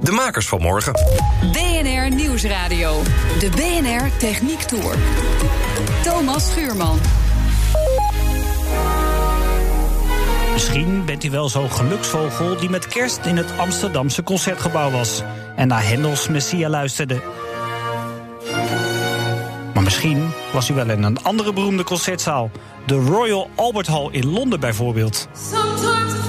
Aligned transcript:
De 0.00 0.12
makers 0.12 0.48
van 0.48 0.60
morgen. 0.60 0.92
BNR 1.52 2.14
Nieuwsradio. 2.14 3.02
De 3.38 3.48
BNR 3.50 4.16
Techniek 4.18 4.60
Tour. 4.60 4.94
Thomas 6.02 6.50
Schuurman. 6.50 6.98
Misschien 10.52 11.04
bent 11.04 11.24
u 11.24 11.30
wel 11.30 11.48
zo'n 11.48 11.70
geluksvogel 11.70 12.56
die 12.56 12.68
met 12.70 12.86
kerst 12.86 13.24
in 13.24 13.36
het 13.36 13.58
Amsterdamse 13.58 14.22
concertgebouw 14.22 14.90
was 14.90 15.22
en 15.56 15.68
naar 15.68 15.86
Hendels 15.86 16.28
Messia 16.28 16.68
luisterde. 16.68 17.20
Maar 19.74 19.82
misschien 19.82 20.30
was 20.52 20.68
u 20.70 20.74
wel 20.74 20.90
in 20.90 21.02
een 21.02 21.22
andere 21.22 21.52
beroemde 21.52 21.84
concertzaal, 21.84 22.50
de 22.86 22.94
Royal 22.94 23.50
Albert 23.54 23.86
Hall 23.86 24.08
in 24.10 24.26
Londen 24.26 24.60
bijvoorbeeld. 24.60 25.28
Sometimes 25.50 26.23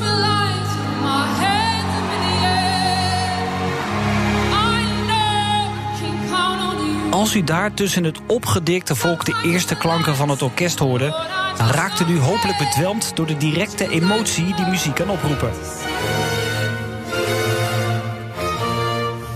Als 7.16 7.36
u 7.36 7.44
daar 7.44 7.74
tussen 7.74 8.04
het 8.04 8.20
opgedikte 8.28 8.96
volk 8.96 9.26
de 9.26 9.42
eerste 9.44 9.76
klanken 9.76 10.16
van 10.16 10.30
het 10.30 10.42
orkest 10.42 10.80
hoorde, 10.80 11.10
dan 11.58 11.68
raakte 11.68 12.06
u 12.10 12.20
hopelijk 12.20 12.58
bedwelmd 12.58 13.16
door 13.16 13.26
de 13.26 13.38
directe 13.38 13.90
emotie 13.90 14.56
die 14.56 14.66
muziek 14.66 14.96
kan 14.96 15.10
oproepen. 15.10 15.52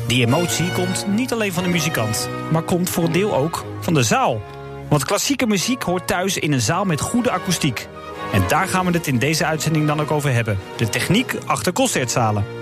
Die 0.08 0.26
emotie 0.26 0.72
komt 0.72 1.06
niet 1.08 1.34
alleen 1.34 1.54
van 1.54 1.64
de 1.64 1.70
muzikant, 1.70 2.30
maar 2.52 2.62
komt 2.62 2.90
voor 2.90 3.04
een 3.04 3.12
deel 3.12 3.36
ook 3.36 3.66
van 3.80 3.94
de 3.94 4.04
zaal. 4.04 4.42
Want 4.90 5.06
klassieke 5.06 5.48
muziek 5.48 5.84
hoort 5.84 6.08
thuis 6.08 6.38
in 6.38 6.54
een 6.54 6.62
zaal 6.62 6.86
met 6.86 7.02
goede 7.02 7.32
akoestiek. 7.32 7.88
En 8.34 8.44
daar 8.48 8.68
gaan 8.68 8.86
we 8.86 8.92
het 8.92 9.08
in 9.08 9.18
deze 9.18 9.46
uitzending 9.46 9.88
dan 9.88 10.02
ook 10.02 10.12
over 10.12 10.34
hebben. 10.34 10.60
De 10.78 10.90
techniek 10.90 11.36
achter 11.46 11.74
concertzalen. 11.74 12.59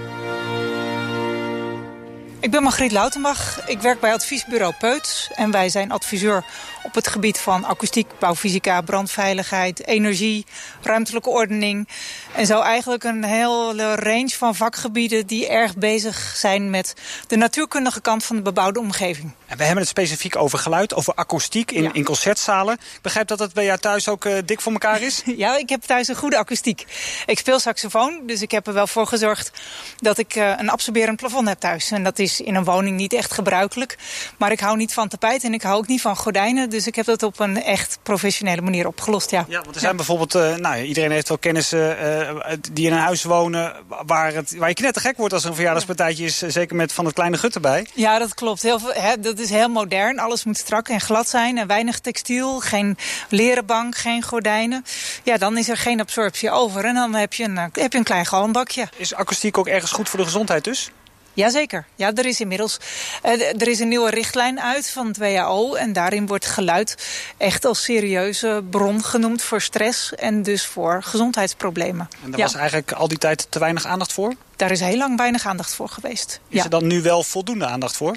Ik 2.40 2.52
ben 2.52 2.64
Margriet 2.64 2.92
Lautenbach. 2.92 3.68
Ik 3.68 3.82
werk 3.82 4.00
bij 4.00 4.14
adviesbureau 4.14 4.74
Peuts. 4.80 5.30
En 5.36 5.52
wij 5.52 5.70
zijn 5.70 5.92
adviseur 5.92 6.44
op 6.88 6.96
het 6.96 7.08
gebied 7.08 7.40
van 7.40 7.66
akoestiek, 7.66 8.08
bouwfysica, 8.20 8.82
brandveiligheid, 8.82 9.86
energie, 9.88 10.46
ruimtelijke 10.82 11.30
ordening. 11.30 11.88
En 12.36 12.46
zo 12.46 12.62
eigenlijk 12.62 13.04
een 13.04 13.24
hele 13.24 13.96
range 13.96 14.30
van 14.30 14.56
vakgebieden 14.56 15.28
die 15.28 15.48
erg 15.48 15.76
bezig 15.76 16.34
zijn 16.38 16.70
met 16.70 16.94
de 17.28 17.36
natuurkundige 17.36 18.02
kant 18.02 18.24
van 18.24 18.36
de 18.36 18.42
bebouwde 18.42 18.80
omgeving. 18.80 19.32
En 19.48 19.58
we 19.58 19.64
hebben 19.64 19.82
het 19.82 19.92
specifiek 19.92 20.36
over 20.36 20.60
geluid, 20.60 20.94
over 20.94 21.14
akoestiek 21.14 21.72
in, 21.72 21.84
Ja. 21.84 21.94
in 21.94 22.04
concertzalen. 22.04 22.74
Ik 22.74 23.00
begrijp 23.02 23.28
dat 23.28 23.38
dat 23.38 23.54
bij 23.54 23.66
jou 23.66 23.80
thuis 23.80 24.10
ook 24.10 24.26
eh, 24.26 24.34
dik 24.46 24.62
voor 24.62 24.72
elkaar 24.72 25.02
is. 25.02 25.22
Ja, 25.38 25.58
ik 25.58 25.70
heb 25.70 25.82
thuis 25.82 26.08
een 26.08 26.16
goede 26.16 26.38
akoestiek. 26.38 26.86
Ik 27.26 27.38
speel 27.40 27.60
saxofoon, 27.60 28.20
dus 28.26 28.42
ik 28.42 28.52
heb 28.52 28.68
er 28.68 28.74
wel 28.74 28.88
voor 28.88 29.08
gezorgd 29.08 29.52
dat 29.98 30.18
ik 30.18 30.36
eh, 30.36 30.54
een 30.58 30.70
absorberend 30.70 31.18
plafond 31.18 31.48
heb 31.48 31.60
thuis. 31.60 31.92
En 31.92 32.04
dat 32.04 32.20
is 32.20 32.42
in 32.42 32.56
een 32.56 32.64
woning 32.64 32.98
niet 32.98 33.14
echt 33.14 33.34
gebruikelijk. 33.34 33.98
Maar 34.38 34.52
ik 34.52 34.60
hou 34.60 34.78
niet 34.78 34.94
van 34.94 35.08
tapijt 35.08 35.44
en 35.44 35.54
ik 35.54 35.62
hou 35.62 35.78
ook 35.78 35.88
niet 35.88 36.02
van 36.02 36.16
gordijnen. 36.16 36.70
Dus 36.78 36.88
ik 36.88 36.96
heb 36.96 37.06
dat 37.06 37.24
op 37.24 37.40
een 37.40 37.64
echt 37.64 38.00
professionele 38.04 38.62
manier 38.62 38.88
opgelost, 38.88 39.32
ja. 39.32 39.46
Ja, 39.48 39.62
want 39.62 39.76
er 39.76 39.82
zijn 39.82 39.96
bijvoorbeeld, 39.96 40.36
eh, 40.36 40.56
nou, 40.56 40.76
ja, 40.76 40.84
iedereen 40.84 41.12
heeft 41.12 41.28
wel 41.28 41.38
kennissen 41.38 42.00
eh, 42.00 42.58
die 42.72 42.86
in 42.88 42.94
een 42.94 43.00
huis 43.00 43.24
wonen 43.24 43.74
waar, 44.06 44.34
het, 44.34 44.56
waar 44.58 44.70
je 44.70 44.76
knettergek 44.76 45.18
wordt 45.18 45.34
als 45.34 45.44
er 45.44 45.50
een 45.50 45.56
verjaardagspartijtje 45.56 46.26
is. 46.26 46.42
eh, 46.42 46.50
Zeker 46.50 46.76
met 46.76 46.94
van 46.94 47.06
het 47.06 47.14
kleine 47.14 47.38
gut 47.38 47.56
erbij. 47.56 47.88
Ja, 47.94 48.20
dat 48.20 48.34
klopt. 48.34 48.62
Heel 48.62 48.80
veel, 48.80 48.94
hè, 48.94 49.20
dat 49.20 49.40
is 49.40 49.50
heel 49.50 49.70
modern. 49.70 50.20
Alles 50.20 50.44
moet 50.44 50.58
strak 50.58 50.88
en 50.90 51.02
glad 51.02 51.30
zijn 51.30 51.58
en 51.58 51.68
weinig 51.68 52.00
textiel. 52.00 52.60
Geen 52.60 52.98
leren 53.30 53.66
bank, 53.66 53.96
geen 53.98 54.24
gordijnen. 54.24 54.86
Ja, 55.24 55.38
dan 55.38 55.58
is 55.58 55.70
er 55.70 55.78
geen 55.78 56.00
absorptie 56.02 56.52
over. 56.52 56.86
En 56.86 56.94
dan 56.94 57.14
heb 57.14 57.34
je 57.34 57.44
een, 57.44 57.58
heb 57.58 57.92
je 57.92 57.98
een 57.98 58.04
klein 58.04 58.26
galmbakje. 58.26 58.88
Is 58.98 59.14
akoestiek 59.14 59.58
ook 59.58 59.68
ergens 59.68 59.92
goed 59.92 60.10
voor 60.10 60.20
de 60.20 60.26
gezondheid 60.26 60.64
dus? 60.64 60.92
Jazeker. 61.38 61.86
Ja, 61.96 62.14
er 62.14 62.26
is 62.26 62.40
inmiddels 62.40 62.78
eh, 63.22 63.62
er 63.62 63.68
is 63.68 63.80
een 63.80 63.88
nieuwe 63.88 64.10
richtlijn 64.10 64.60
uit 64.62 64.90
van 64.90 65.08
het 65.08 65.18
WHO. 65.18 65.74
En 65.76 65.94
daarin 65.94 66.28
wordt 66.28 66.46
geluid 66.46 67.08
echt 67.38 67.66
als 67.66 67.84
serieuze 67.84 68.64
bron 68.70 69.04
genoemd 69.04 69.42
voor 69.42 69.62
stress 69.62 70.16
en 70.16 70.44
dus 70.44 70.66
voor 70.66 71.04
gezondheidsproblemen. 71.04 72.08
En 72.24 72.30
daar 72.32 72.40
Ja, 72.40 72.46
was 72.46 72.56
eigenlijk 72.56 72.92
al 72.92 73.08
die 73.08 73.18
tijd 73.18 73.48
te 73.50 73.60
weinig 73.60 73.86
aandacht 73.86 74.14
voor. 74.14 74.34
daar 74.56 74.72
is 74.72 74.80
heel 74.80 74.98
lang 74.98 75.18
weinig 75.18 75.46
aandacht 75.46 75.74
voor 75.74 75.90
geweest. 75.90 76.40
Is 76.50 76.58
ja. 76.58 76.64
er 76.64 76.70
dan 76.70 76.88
nu 76.88 77.02
wel 77.02 77.24
voldoende 77.24 77.66
aandacht 77.66 77.98
voor? 77.98 78.16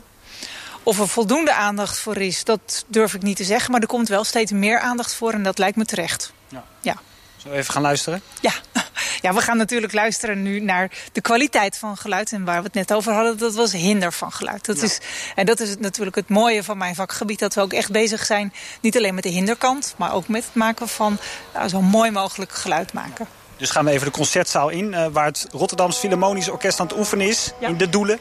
Of 0.83 1.01
er 1.01 1.09
voldoende 1.09 1.53
aandacht 1.53 1.99
voor 1.99 2.17
is, 2.17 2.45
dat 2.45 2.85
durf 2.87 3.15
ik 3.15 3.23
niet 3.23 3.37
te 3.37 3.45
zeggen. 3.45 3.71
Maar 3.73 3.81
er 3.81 3.87
komt 3.87 4.09
wel 4.09 4.25
steeds 4.25 4.53
meer 4.53 4.79
aandacht 4.79 5.15
voor 5.15 5.33
en 5.33 5.43
dat 5.43 5.59
lijkt 5.59 5.77
me 5.77 5.85
terecht. 5.85 6.33
Ja. 6.49 6.65
Ja. 6.81 6.97
Zullen 7.41 7.57
we 7.57 7.63
even 7.63 7.73
gaan 7.73 7.83
luisteren? 7.83 8.23
Ja. 8.41 8.53
ja, 9.23 9.35
we 9.35 9.41
gaan 9.41 9.57
natuurlijk 9.57 9.93
luisteren 9.93 10.43
nu 10.43 10.61
naar 10.61 10.91
de 11.13 11.21
kwaliteit 11.21 11.79
van 11.79 11.97
geluid. 11.97 12.33
En 12.33 12.45
waar 12.45 12.59
we 12.59 12.65
het 12.65 12.75
net 12.75 12.93
over 12.93 13.13
hadden, 13.13 13.39
dat 13.39 13.55
was 13.55 13.73
hinder 13.73 14.13
van 14.13 14.33
geluid. 14.33 14.67
Dat 14.67 14.83
is, 14.83 14.99
en 15.35 15.47
dat 15.47 15.61
is 15.61 15.77
natuurlijk 15.79 16.17
het 16.17 16.29
mooie 16.29 16.65
van 16.65 16.79
mijn 16.79 16.95
vakgebied. 16.95 17.39
Dat 17.39 17.55
we 17.55 17.61
ook 17.61 17.73
echt 17.73 17.91
bezig 17.91 18.27
zijn, 18.27 18.53
niet 18.81 18.97
alleen 18.97 19.15
met 19.15 19.23
de 19.23 19.29
hinderkant... 19.29 19.95
maar 19.97 20.15
ook 20.15 20.29
met 20.29 20.45
het 20.45 20.55
maken 20.55 20.89
van 20.89 21.19
nou, 21.55 21.69
zo 21.69 21.83
mooi 21.83 22.11
mogelijk 22.11 22.53
geluid 22.53 22.93
maken. 22.93 23.27
Dus 23.57 23.71
gaan 23.71 23.85
we 23.85 23.91
even 23.91 24.07
de 24.07 24.13
concertzaal 24.13 24.69
in, 24.69 24.95
eh, 24.95 25.07
waar 25.13 25.27
het 25.27 25.47
Rotterdams 25.51 25.97
Philharmonisch 25.97 26.49
Orkest 26.49 26.81
aan 26.81 26.87
het 26.87 26.97
oefenen 26.97 27.27
is. 27.27 27.53
Ja. 27.61 27.69
In 27.69 27.77
de 27.77 27.89
Doelen. 27.89 28.19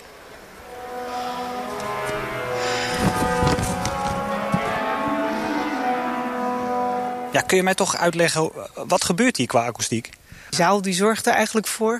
Ja, 7.31 7.41
kun 7.41 7.57
je 7.57 7.63
mij 7.63 7.75
toch 7.75 7.97
uitleggen, 7.97 8.41
eh, 8.41 8.81
wat 8.87 9.03
gebeurt 9.03 9.37
hier 9.37 9.47
qua 9.47 9.65
akoestiek? 9.65 10.09
De 10.49 10.55
zaal 10.55 10.81
die 10.81 10.93
zorgt 10.93 11.27
er 11.27 11.33
eigenlijk 11.33 11.67
voor 11.67 11.99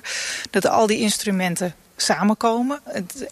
dat 0.50 0.66
al 0.66 0.86
die 0.86 0.98
instrumenten 0.98 1.74
samenkomen. 1.96 2.80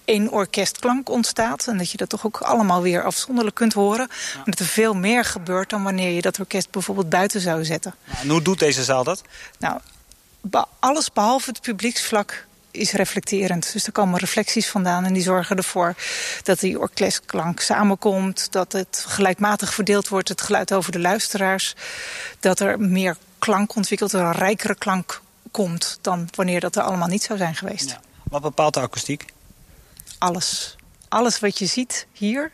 Één 0.04 0.30
orkestklank 0.30 1.08
ontstaat. 1.08 1.66
En 1.66 1.78
dat 1.78 1.90
je 1.90 1.96
dat 1.96 2.08
toch 2.08 2.26
ook 2.26 2.40
allemaal 2.40 2.82
weer 2.82 3.02
afzonderlijk 3.02 3.56
kunt 3.56 3.72
horen. 3.72 4.06
Maar 4.34 4.44
dat 4.44 4.58
er 4.58 4.64
veel 4.64 4.94
meer 4.94 5.24
gebeurt 5.24 5.70
dan 5.70 5.82
wanneer 5.82 6.10
je 6.10 6.22
dat 6.22 6.38
orkest 6.38 6.70
bijvoorbeeld 6.70 7.08
buiten 7.08 7.40
zou 7.40 7.64
zetten. 7.64 7.94
En 8.22 8.28
hoe 8.28 8.42
doet 8.42 8.58
deze 8.58 8.84
zaal 8.84 9.04
dat? 9.04 9.22
Nou, 9.58 9.80
alles 10.78 11.12
behalve 11.12 11.50
het 11.50 11.60
publieksvlak 11.60 12.46
is 12.70 12.92
reflecterend. 12.92 13.72
Dus 13.72 13.86
er 13.86 13.92
komen 13.92 14.18
reflecties 14.18 14.68
vandaan 14.68 15.04
en 15.04 15.12
die 15.12 15.22
zorgen 15.22 15.56
ervoor 15.56 15.94
dat 16.42 16.60
die 16.60 16.78
orkestklank 16.78 17.60
samenkomt. 17.60 18.52
Dat 18.52 18.72
het 18.72 19.04
gelijkmatig 19.08 19.74
verdeeld 19.74 20.08
wordt, 20.08 20.28
het 20.28 20.40
geluid 20.40 20.72
over 20.72 20.92
de 20.92 20.98
luisteraars. 20.98 21.74
Dat 22.40 22.60
er 22.60 22.80
meer 22.80 23.16
klank 23.38 23.74
ontwikkeld, 23.74 24.12
er 24.12 24.20
een 24.20 24.32
rijkere 24.32 24.74
klank 24.74 25.20
komt 25.50 25.98
dan 26.00 26.28
wanneer 26.34 26.60
dat 26.60 26.76
er 26.76 26.82
allemaal 26.82 27.08
niet 27.08 27.22
zou 27.22 27.38
zijn 27.38 27.54
geweest. 27.54 27.96
Wat 28.22 28.42
bepaalt 28.42 28.74
de 28.74 28.80
akoestiek? 28.80 29.24
Alles. 30.18 30.76
Alles 31.08 31.38
wat 31.38 31.58
je 31.58 31.66
ziet 31.66 32.06
hier, 32.12 32.50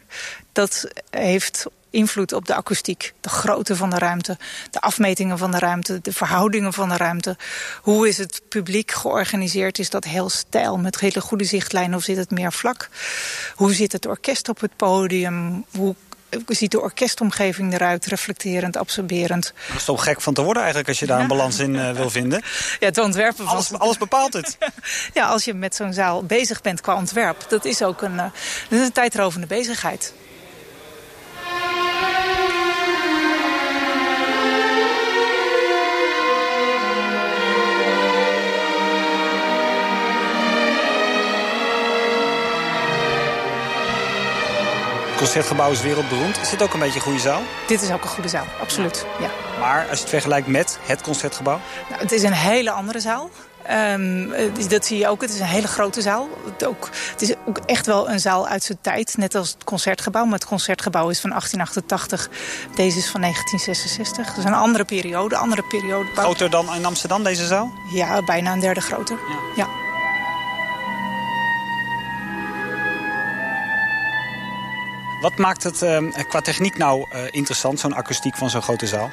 dat 0.53 0.89
heeft 1.11 1.67
invloed 1.95 2.33
op 2.33 2.47
de 2.47 2.55
akoestiek. 2.55 3.13
De 3.21 3.29
grootte 3.29 3.77
van 3.77 3.91
de 3.91 3.99
ruimte, 3.99 4.39
de 4.71 4.81
afmetingen 4.81 5.39
van 5.39 5.51
de 5.51 5.59
ruimte, 5.59 5.99
de 6.03 6.13
verhoudingen 6.13 6.73
van 6.73 6.89
de 6.89 6.97
ruimte. 6.97 7.37
Hoe 7.83 8.09
is 8.09 8.19
het 8.19 8.43
publiek 8.49 8.91
georganiseerd? 8.91 9.79
Is 9.79 9.91
dat 9.91 10.05
heel 10.05 10.29
stijl 10.29 10.77
met 10.79 11.01
hele 11.01 11.21
goede 11.21 11.45
zichtlijnen 11.45 11.99
of 11.99 12.05
zit 12.05 12.17
het 12.17 12.31
meer 12.31 12.53
vlak? 12.53 12.89
Hoe 13.55 13.75
zit 13.75 13.93
het 13.93 14.07
orkest 14.07 14.49
op 14.49 14.61
het 14.61 14.77
podium? 14.77 15.65
Hoe 15.77 15.95
ziet 16.47 16.71
de 16.71 16.81
orkestomgeving 16.81 17.73
eruit? 17.75 18.07
Reflecterend, 18.07 18.77
absorberend. 18.77 19.53
Dat 19.69 19.77
is 19.77 19.85
toch 19.85 20.05
gek 20.05 20.21
van 20.21 20.35
te 20.35 20.43
worden 20.43 20.63
eigenlijk 20.63 20.89
als 20.91 20.99
je 20.99 21.07
daar 21.07 21.21
een 21.21 21.27
balans 21.27 21.59
in 21.59 21.77
eh, 21.77 21.91
wil 21.91 22.11
vinden. 22.11 22.43
Ja, 22.81 22.87
het 22.87 22.99
ontwerpen 22.99 23.45
van 23.45 23.55
Alles, 23.55 23.73
alles 23.73 23.99
bepaalt 23.99 24.33
het. 24.33 24.59
Ja, 25.15 25.27
als 25.27 25.45
je 25.45 25.55
met 25.55 25.75
zo'n 25.75 25.93
zaal 25.93 26.25
bezig 26.25 26.61
bent 26.61 26.81
qua 26.81 26.97
ontwerp, 26.97 27.45
dat 27.49 27.65
is 27.65 27.83
ook 27.83 28.03
een, 28.03 28.19
eh, 28.19 28.31
een 28.71 28.93
tijdrovende 28.93 29.47
bezigheid. 29.47 30.13
Concertgebouw 45.25 45.71
is 45.71 45.83
wereldberoemd. 45.83 46.41
Is 46.41 46.51
dit 46.51 46.63
ook 46.63 46.73
een 46.73 46.81
beetje 46.81 46.95
een 46.95 47.05
goede 47.05 47.19
zaal? 47.19 47.43
Dit 47.67 47.83
is 47.83 47.91
ook 47.91 48.03
een 48.03 48.09
goede 48.09 48.29
zaal, 48.29 48.45
absoluut. 48.61 49.07
Ja. 49.21 49.31
Maar 49.61 49.81
als 49.81 49.99
je 49.99 50.01
het 50.01 50.09
vergelijkt 50.09 50.47
met 50.47 50.79
het 50.87 51.01
concertgebouw... 51.01 51.61
Nou, 51.89 52.03
het 52.03 52.13
is 52.13 52.23
een 52.23 52.33
hele 52.33 52.71
andere 52.71 53.01
zaal. 53.01 53.31
Ehm, 53.63 54.33
eh, 54.33 54.69
dat 54.69 54.87
zie 54.87 54.99
je 54.99 55.09
ook. 55.09 55.21
Het 55.21 55.35
is 55.35 55.41
een 55.41 55.47
hele 55.47 55.67
grote 55.67 56.03
zaal. 56.03 56.29
Het, 56.45 56.65
ook, 56.65 56.91
het 57.11 57.23
is 57.23 57.35
ook 57.47 57.59
echt 57.59 57.87
wel 57.87 58.11
een 58.11 58.21
zaal 58.21 58.49
uit 58.49 58.63
zijn 58.63 58.79
tijd. 58.81 59.17
Net 59.17 59.35
als 59.35 59.51
het 59.51 59.65
concertgebouw. 59.65 60.25
Maar 60.25 60.39
het 60.39 60.47
concertgebouw 60.47 61.09
is 61.09 61.21
van 61.21 61.31
1888. 61.31 62.29
Deze 62.75 62.99
is 62.99 63.11
van 63.11 63.21
1966. 63.21 64.27
Dat 64.27 64.39
is 64.39 64.45
een 64.45 64.55
andere 64.55 64.85
periode. 64.85 65.37
Andere 65.37 65.63
periode. 65.63 66.09
Groter 66.15 66.51
dan 66.51 66.75
in 66.75 66.85
Amsterdam, 66.85 67.23
deze 67.23 67.47
zaal? 67.47 67.73
Ja, 67.93 68.23
bijna 68.25 68.53
een 68.53 68.61
derde 68.61 68.81
groter. 68.81 69.19
ja. 69.57 69.67
Wat 75.25 75.37
maakt 75.37 75.63
het 75.63 75.83
eh, 75.83 75.99
qua 76.29 76.41
techniek 76.41 76.79
nou 76.79 77.07
eh, 77.11 77.23
interessant, 77.31 77.81
zo'n 77.81 77.95
akoestiek 77.95 78.37
van 78.37 78.51
zo'n 78.51 78.63
grote 78.63 78.87
zaal? 78.87 79.11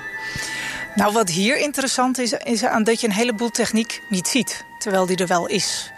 Nou, 0.95 1.13
wat 1.13 1.29
hier 1.29 1.57
interessant 1.57 2.17
is, 2.17 2.31
is 2.33 2.65
aan 2.65 2.83
dat 2.83 3.01
je 3.01 3.07
een 3.07 3.13
heleboel 3.13 3.49
techniek 3.49 4.01
niet 4.09 4.27
ziet. 4.27 4.65
Terwijl 4.79 5.05
die 5.05 5.17
er 5.17 5.27
wel 5.27 5.47
is. 5.47 5.91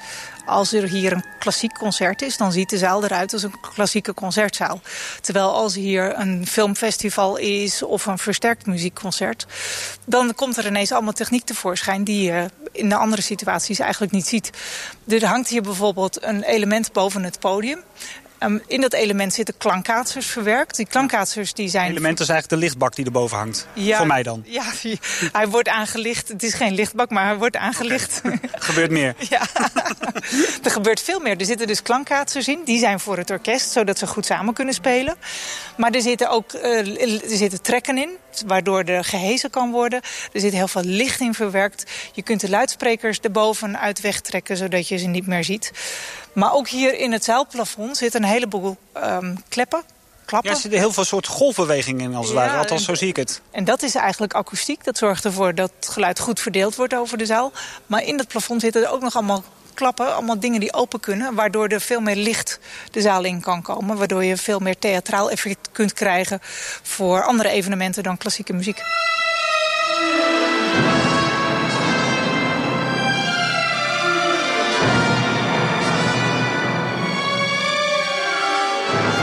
Als 0.46 0.74
er 0.74 0.88
hier 0.88 1.12
een 1.12 1.26
klassiek 1.40 1.74
concert 1.74 2.22
is, 2.22 2.38
dan 2.38 2.52
ziet 2.52 2.70
de 2.70 2.78
zaal 2.78 3.04
eruit 3.04 3.34
als 3.34 3.44
een 3.44 3.60
klassieke 3.74 4.14
concertzaal. 4.14 4.82
Terwijl 5.22 5.54
als 5.54 5.76
hier 5.76 6.20
een 6.20 6.48
filmfestival 6.48 7.38
is 7.38 7.84
of 7.84 8.06
een 8.06 8.18
versterkt 8.18 8.66
muziekconcert... 8.66 9.46
dan 10.06 10.36
komt 10.36 10.58
er 10.58 10.66
ineens 10.66 10.92
allemaal 10.92 11.14
techniek 11.14 11.46
tevoorschijn 11.46 12.04
die 12.04 12.24
je 12.24 12.50
in 12.72 12.90
de 12.90 12.96
andere 12.96 13.22
situaties 13.22 13.80
eigenlijk 13.80 14.12
niet 14.12 14.28
ziet. 14.28 14.50
Er 15.08 15.26
hangt 15.26 15.48
hier 15.48 15.62
bijvoorbeeld 15.62 16.24
een 16.24 16.44
element 16.44 16.92
boven 16.92 17.24
het 17.24 17.40
podium. 17.40 17.84
Um, 18.44 18.62
in 18.68 18.82
dat 18.82 18.94
element 18.94 19.34
zitten 19.34 19.58
klankkaatsers 19.58 20.26
verwerkt. 20.26 20.76
Die 20.76 20.86
klankkaatsers 20.86 21.54
die 21.54 21.70
zijn... 21.70 21.90
Element 21.90 22.20
is 22.20 22.30
eigenlijk 22.30 22.62
de 22.62 22.68
lichtbak 22.68 22.96
die 22.96 23.06
erboven 23.06 23.38
hangt. 23.38 23.68
Ja, 23.74 23.98
Voor 23.98 24.08
mij 24.08 24.24
dan. 24.24 24.44
Ja, 24.46 24.64
hij 25.32 25.48
wordt 25.48 25.70
aangelicht. 25.70 26.28
Het 26.28 26.44
is 26.44 26.54
geen 26.54 26.74
lichtbak, 26.74 27.10
maar 27.10 27.26
hij 27.26 27.38
wordt 27.38 27.56
aangelicht. 27.56 28.22
Okay. 28.26 28.40
gebeurt 28.70 28.92
meer. 28.92 29.16
Ja, 29.30 29.42
er 30.64 30.72
gebeurt 30.72 31.02
veel 31.02 31.20
meer. 31.20 31.38
Er 31.38 31.46
zitten 31.46 31.68
dus 31.68 31.82
klankkaatsers 31.82 32.48
in. 32.48 32.60
Die 32.66 32.80
zijn 32.80 33.00
voor 33.00 33.18
het 33.18 33.30
orkest, 33.30 33.72
zodat 33.72 33.98
ze 33.98 34.08
goed 34.08 34.26
samen 34.26 34.54
kunnen 34.54 34.74
spelen. 34.74 35.16
Maar 35.78 35.92
er 35.92 36.02
zitten 36.02 36.30
ook 36.30 36.54
uh, 36.54 37.02
er 37.02 37.38
zitten 37.38 37.62
trekken 37.62 37.98
in, 37.98 38.10
waardoor 38.48 38.84
er 38.84 39.04
gehezen 39.04 39.50
kan 39.50 39.72
worden. 39.72 40.02
Er 40.34 40.40
zit 40.40 40.54
heel 40.54 40.68
veel 40.68 40.84
licht 40.84 41.20
in 41.20 41.34
verwerkt. 41.34 41.92
Je 42.14 42.22
kunt 42.22 42.42
de 42.42 42.50
luidsprekers 42.50 43.20
erboven 43.20 43.80
uit 43.80 44.02
wegtrekken, 44.02 44.58
zodat 44.58 44.88
je 44.88 44.98
ze 44.98 45.08
niet 45.08 45.28
meer 45.28 45.44
ziet. 45.44 45.72
Maar 46.34 46.54
ook 46.54 46.68
hier 46.68 47.00
in 47.00 47.12
het 47.12 47.24
zaalplafond 47.24 47.98
zitten 47.98 48.24
een 48.24 48.30
heleboel 48.30 48.78
um, 48.96 49.44
kleppen. 49.50 49.84
Klappen. 50.26 50.50
Ja, 50.50 50.56
er 50.56 50.62
zitten 50.62 50.80
heel 50.80 50.94
veel 50.94 51.06
soort 51.06 51.28
golfbewegingen 51.28 52.02
in 52.02 52.16
als 52.16 52.28
het 52.28 52.38
ja, 52.38 52.46
ware. 52.46 52.58
Althans, 52.58 52.84
zo 52.84 52.96
zie 52.96 53.08
ik 53.08 53.16
het. 53.16 53.42
En 53.52 53.64
dat 53.64 53.84
is 53.84 53.96
eigenlijk 53.96 54.34
akoestiek. 54.34 54.84
Dat 54.84 54.98
zorgt 54.98 55.26
ervoor 55.26 55.56
dat 55.56 55.72
het 55.80 55.90
geluid 55.90 56.20
goed 56.20 56.40
verdeeld 56.40 56.76
wordt 56.76 56.96
over 56.96 57.18
de 57.18 57.26
zaal. 57.26 57.52
Maar 57.86 58.04
in 58.04 58.18
dat 58.18 58.28
plafond 58.28 58.62
zitten 58.62 58.84
er 58.84 58.90
ook 58.90 59.02
nog 59.02 59.16
allemaal 59.16 59.44
klappen. 59.74 60.14
Allemaal 60.14 60.40
dingen 60.40 60.60
die 60.60 60.74
open 60.74 61.00
kunnen. 61.00 61.36
Waardoor 61.36 61.68
er 61.68 61.82
veel 61.82 62.00
meer 62.00 62.16
licht 62.16 62.60
de 62.92 63.02
zaal 63.02 63.24
in 63.24 63.42
kan 63.42 63.62
komen. 63.62 63.98
Waardoor 63.98 64.24
je 64.24 64.38
veel 64.38 64.60
meer 64.60 64.80
theatraal 64.80 65.32
effect 65.32 65.70
kunt 65.72 65.94
krijgen... 65.94 66.40
voor 66.82 67.24
andere 67.24 67.50
evenementen 67.50 68.04
dan 68.04 68.18
klassieke 68.18 68.54
muziek. 68.54 68.82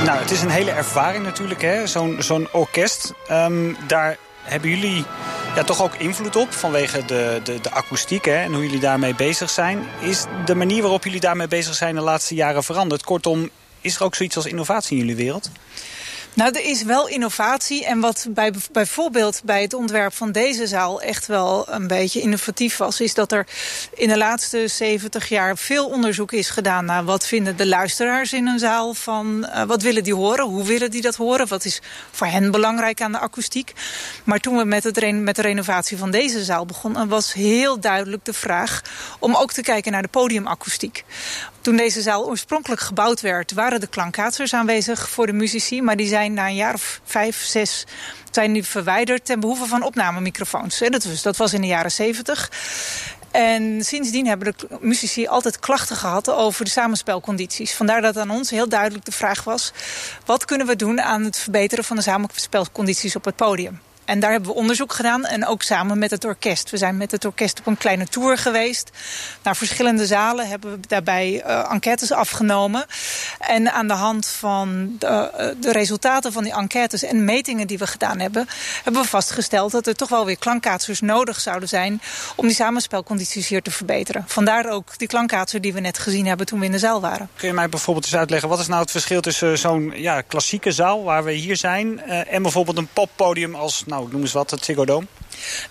Nou, 0.04 0.18
het 0.18 0.30
is 0.30 0.42
een 0.42 0.50
hele 0.50 0.70
ervaring 0.70 1.24
natuurlijk, 1.24 1.62
hè? 1.62 1.86
Zo'n 1.86 2.16
zo'n 2.18 2.48
orkest. 2.52 3.12
Um, 3.30 3.76
daar 3.86 4.16
hebben 4.42 4.70
jullie 4.70 5.04
ja, 5.54 5.64
toch 5.64 5.82
ook 5.82 5.94
invloed 5.94 6.36
op 6.36 6.52
vanwege 6.52 7.04
de, 7.04 7.40
de, 7.44 7.60
de 7.60 7.70
akoestiek 7.70 8.24
hè, 8.24 8.36
en 8.36 8.52
hoe 8.52 8.62
jullie 8.62 8.80
daarmee 8.80 9.14
bezig 9.14 9.50
zijn. 9.50 9.86
Is 10.00 10.24
de 10.44 10.54
manier 10.54 10.82
waarop 10.82 11.04
jullie 11.04 11.20
daarmee 11.20 11.48
bezig 11.48 11.74
zijn 11.74 11.94
de 11.94 12.00
laatste 12.00 12.34
jaren 12.34 12.64
veranderd? 12.64 13.04
Kortom, 13.04 13.50
is 13.80 13.96
er 13.96 14.04
ook 14.04 14.14
zoiets 14.14 14.36
als 14.36 14.46
innovatie 14.46 14.90
in 14.90 14.98
jullie 14.98 15.24
wereld? 15.24 15.50
Nou, 16.34 16.52
er 16.52 16.64
is 16.64 16.82
wel 16.82 17.08
innovatie. 17.08 17.84
En 17.84 18.00
wat 18.00 18.26
bij, 18.30 18.52
bijvoorbeeld 18.72 19.40
bij 19.44 19.62
het 19.62 19.74
ontwerp 19.74 20.14
van 20.14 20.32
deze 20.32 20.66
zaal 20.66 21.02
echt 21.02 21.26
wel 21.26 21.72
een 21.72 21.86
beetje 21.86 22.20
innovatief 22.20 22.76
was... 22.76 23.00
is 23.00 23.14
dat 23.14 23.32
er 23.32 23.46
in 23.94 24.08
de 24.08 24.16
laatste 24.16 24.68
70 24.68 25.28
jaar 25.28 25.56
veel 25.56 25.86
onderzoek 25.86 26.32
is 26.32 26.50
gedaan... 26.50 26.84
naar 26.84 27.04
wat 27.04 27.26
vinden 27.26 27.56
de 27.56 27.66
luisteraars 27.66 28.32
in 28.32 28.46
een 28.46 28.58
zaal 28.58 28.94
van... 28.94 29.48
Uh, 29.54 29.62
wat 29.62 29.82
willen 29.82 30.04
die 30.04 30.14
horen, 30.14 30.44
hoe 30.44 30.64
willen 30.64 30.90
die 30.90 31.02
dat 31.02 31.14
horen... 31.14 31.48
wat 31.48 31.64
is 31.64 31.80
voor 32.10 32.26
hen 32.26 32.50
belangrijk 32.50 33.00
aan 33.00 33.12
de 33.12 33.18
akoestiek. 33.18 33.72
Maar 34.24 34.38
toen 34.38 34.56
we 34.56 34.64
met, 34.64 34.84
het, 34.84 35.12
met 35.12 35.36
de 35.36 35.42
renovatie 35.42 35.98
van 35.98 36.10
deze 36.10 36.44
zaal 36.44 36.66
begonnen... 36.66 37.08
was 37.08 37.32
heel 37.32 37.80
duidelijk 37.80 38.24
de 38.24 38.32
vraag 38.32 38.82
om 39.18 39.34
ook 39.34 39.52
te 39.52 39.62
kijken 39.62 39.92
naar 39.92 40.02
de 40.02 40.08
podiumakoestiek. 40.08 41.04
Toen 41.60 41.76
deze 41.76 42.02
zaal 42.02 42.26
oorspronkelijk 42.26 42.80
gebouwd 42.80 43.20
werd... 43.20 43.52
waren 43.52 43.80
de 43.80 43.86
klankkaatsers 43.86 44.54
aanwezig 44.54 45.10
voor 45.10 45.26
de 45.26 45.32
muzici... 45.32 45.82
maar 45.82 45.96
die 45.96 46.08
zijn 46.08 46.32
na 46.32 46.46
een 46.46 46.54
jaar 46.54 46.74
of 46.74 47.00
vijf, 47.04 47.42
zes 47.44 47.86
zijn 48.30 48.52
die 48.52 48.64
verwijderd 48.64 49.24
ten 49.24 49.40
behoeve 49.40 49.66
van 49.66 49.82
opnamemicrofoons. 49.82 50.78
Dat 50.78 51.04
was, 51.04 51.22
dat 51.22 51.36
was 51.36 51.52
in 51.52 51.60
de 51.60 51.66
jaren 51.66 51.92
zeventig. 51.92 52.50
En 53.30 53.84
sindsdien 53.84 54.26
hebben 54.26 54.54
de 54.56 54.78
muzici 54.80 55.26
altijd 55.26 55.58
klachten 55.58 55.96
gehad 55.96 56.30
over 56.30 56.64
de 56.64 56.70
samenspelcondities. 56.70 57.74
Vandaar 57.74 58.00
dat 58.00 58.16
aan 58.16 58.30
ons 58.30 58.50
heel 58.50 58.68
duidelijk 58.68 59.04
de 59.04 59.12
vraag 59.12 59.44
was... 59.44 59.72
wat 60.24 60.44
kunnen 60.44 60.66
we 60.66 60.76
doen 60.76 61.00
aan 61.00 61.24
het 61.24 61.38
verbeteren 61.38 61.84
van 61.84 61.96
de 61.96 62.02
samenspelcondities 62.02 63.16
op 63.16 63.24
het 63.24 63.36
podium? 63.36 63.80
En 64.10 64.20
daar 64.20 64.30
hebben 64.30 64.50
we 64.50 64.56
onderzoek 64.56 64.92
gedaan 64.92 65.24
en 65.24 65.46
ook 65.46 65.62
samen 65.62 65.98
met 65.98 66.10
het 66.10 66.24
orkest. 66.24 66.70
We 66.70 66.76
zijn 66.76 66.96
met 66.96 67.10
het 67.10 67.24
orkest 67.24 67.58
op 67.58 67.66
een 67.66 67.76
kleine 67.76 68.06
tour 68.06 68.38
geweest. 68.38 68.90
Naar 69.42 69.56
verschillende 69.56 70.06
zalen 70.06 70.48
hebben 70.48 70.70
we 70.70 70.78
daarbij 70.88 71.44
uh, 71.46 71.72
enquêtes 71.72 72.12
afgenomen. 72.12 72.84
En 73.38 73.72
aan 73.72 73.86
de 73.86 73.94
hand 73.94 74.26
van 74.26 74.96
de, 74.98 75.06
uh, 75.06 75.62
de, 75.62 75.72
resultaten 75.72 76.32
van 76.32 76.44
die 76.44 76.52
enquêtes 76.52 77.02
en 77.02 77.24
metingen 77.24 77.66
die 77.66 77.78
we 77.78 77.86
gedaan 77.86 78.18
hebben... 78.18 78.48
hebben 78.82 79.02
we 79.02 79.08
vastgesteld 79.08 79.72
dat 79.72 79.86
er 79.86 79.94
toch 79.94 80.08
wel 80.08 80.24
weer 80.24 80.38
klankkaatsers 80.38 81.00
nodig 81.00 81.40
zouden 81.40 81.68
zijn... 81.68 82.00
om 82.34 82.46
die 82.46 82.56
samenspelcondities 82.56 83.48
hier 83.48 83.62
te 83.62 83.70
verbeteren. 83.70 84.24
Vandaar 84.26 84.70
ook 84.70 84.98
die 84.98 85.08
klankkaatser 85.08 85.60
die 85.60 85.72
we 85.72 85.80
net 85.80 85.98
gezien 85.98 86.26
hebben 86.26 86.46
toen 86.46 86.58
we 86.58 86.64
in 86.64 86.72
de 86.72 86.78
zaal 86.78 87.00
waren. 87.00 87.28
Kun 87.36 87.48
je 87.48 87.54
mij 87.54 87.68
bijvoorbeeld 87.68 88.04
eens 88.04 88.16
uitleggen... 88.16 88.48
wat 88.48 88.60
is 88.60 88.66
nou 88.66 88.80
het 88.80 88.90
verschil 88.90 89.20
tussen 89.20 89.58
zo'n 89.58 89.92
ja, 89.94 90.20
klassieke 90.20 90.72
zaal 90.72 91.02
waar 91.02 91.24
we 91.24 91.32
hier 91.32 91.56
zijn... 91.56 92.02
Uh, 92.06 92.32
en 92.32 92.42
bijvoorbeeld 92.42 92.78
een 92.78 92.88
poppodium 92.92 93.54
als... 93.54 93.84
Nou, 93.86 93.99
nou, 94.00 94.12
noem 94.12 94.20
eens 94.20 94.32
wat, 94.32 94.50
het 94.50 94.64
Ziggo 94.64 94.84
Dome? 94.84 95.06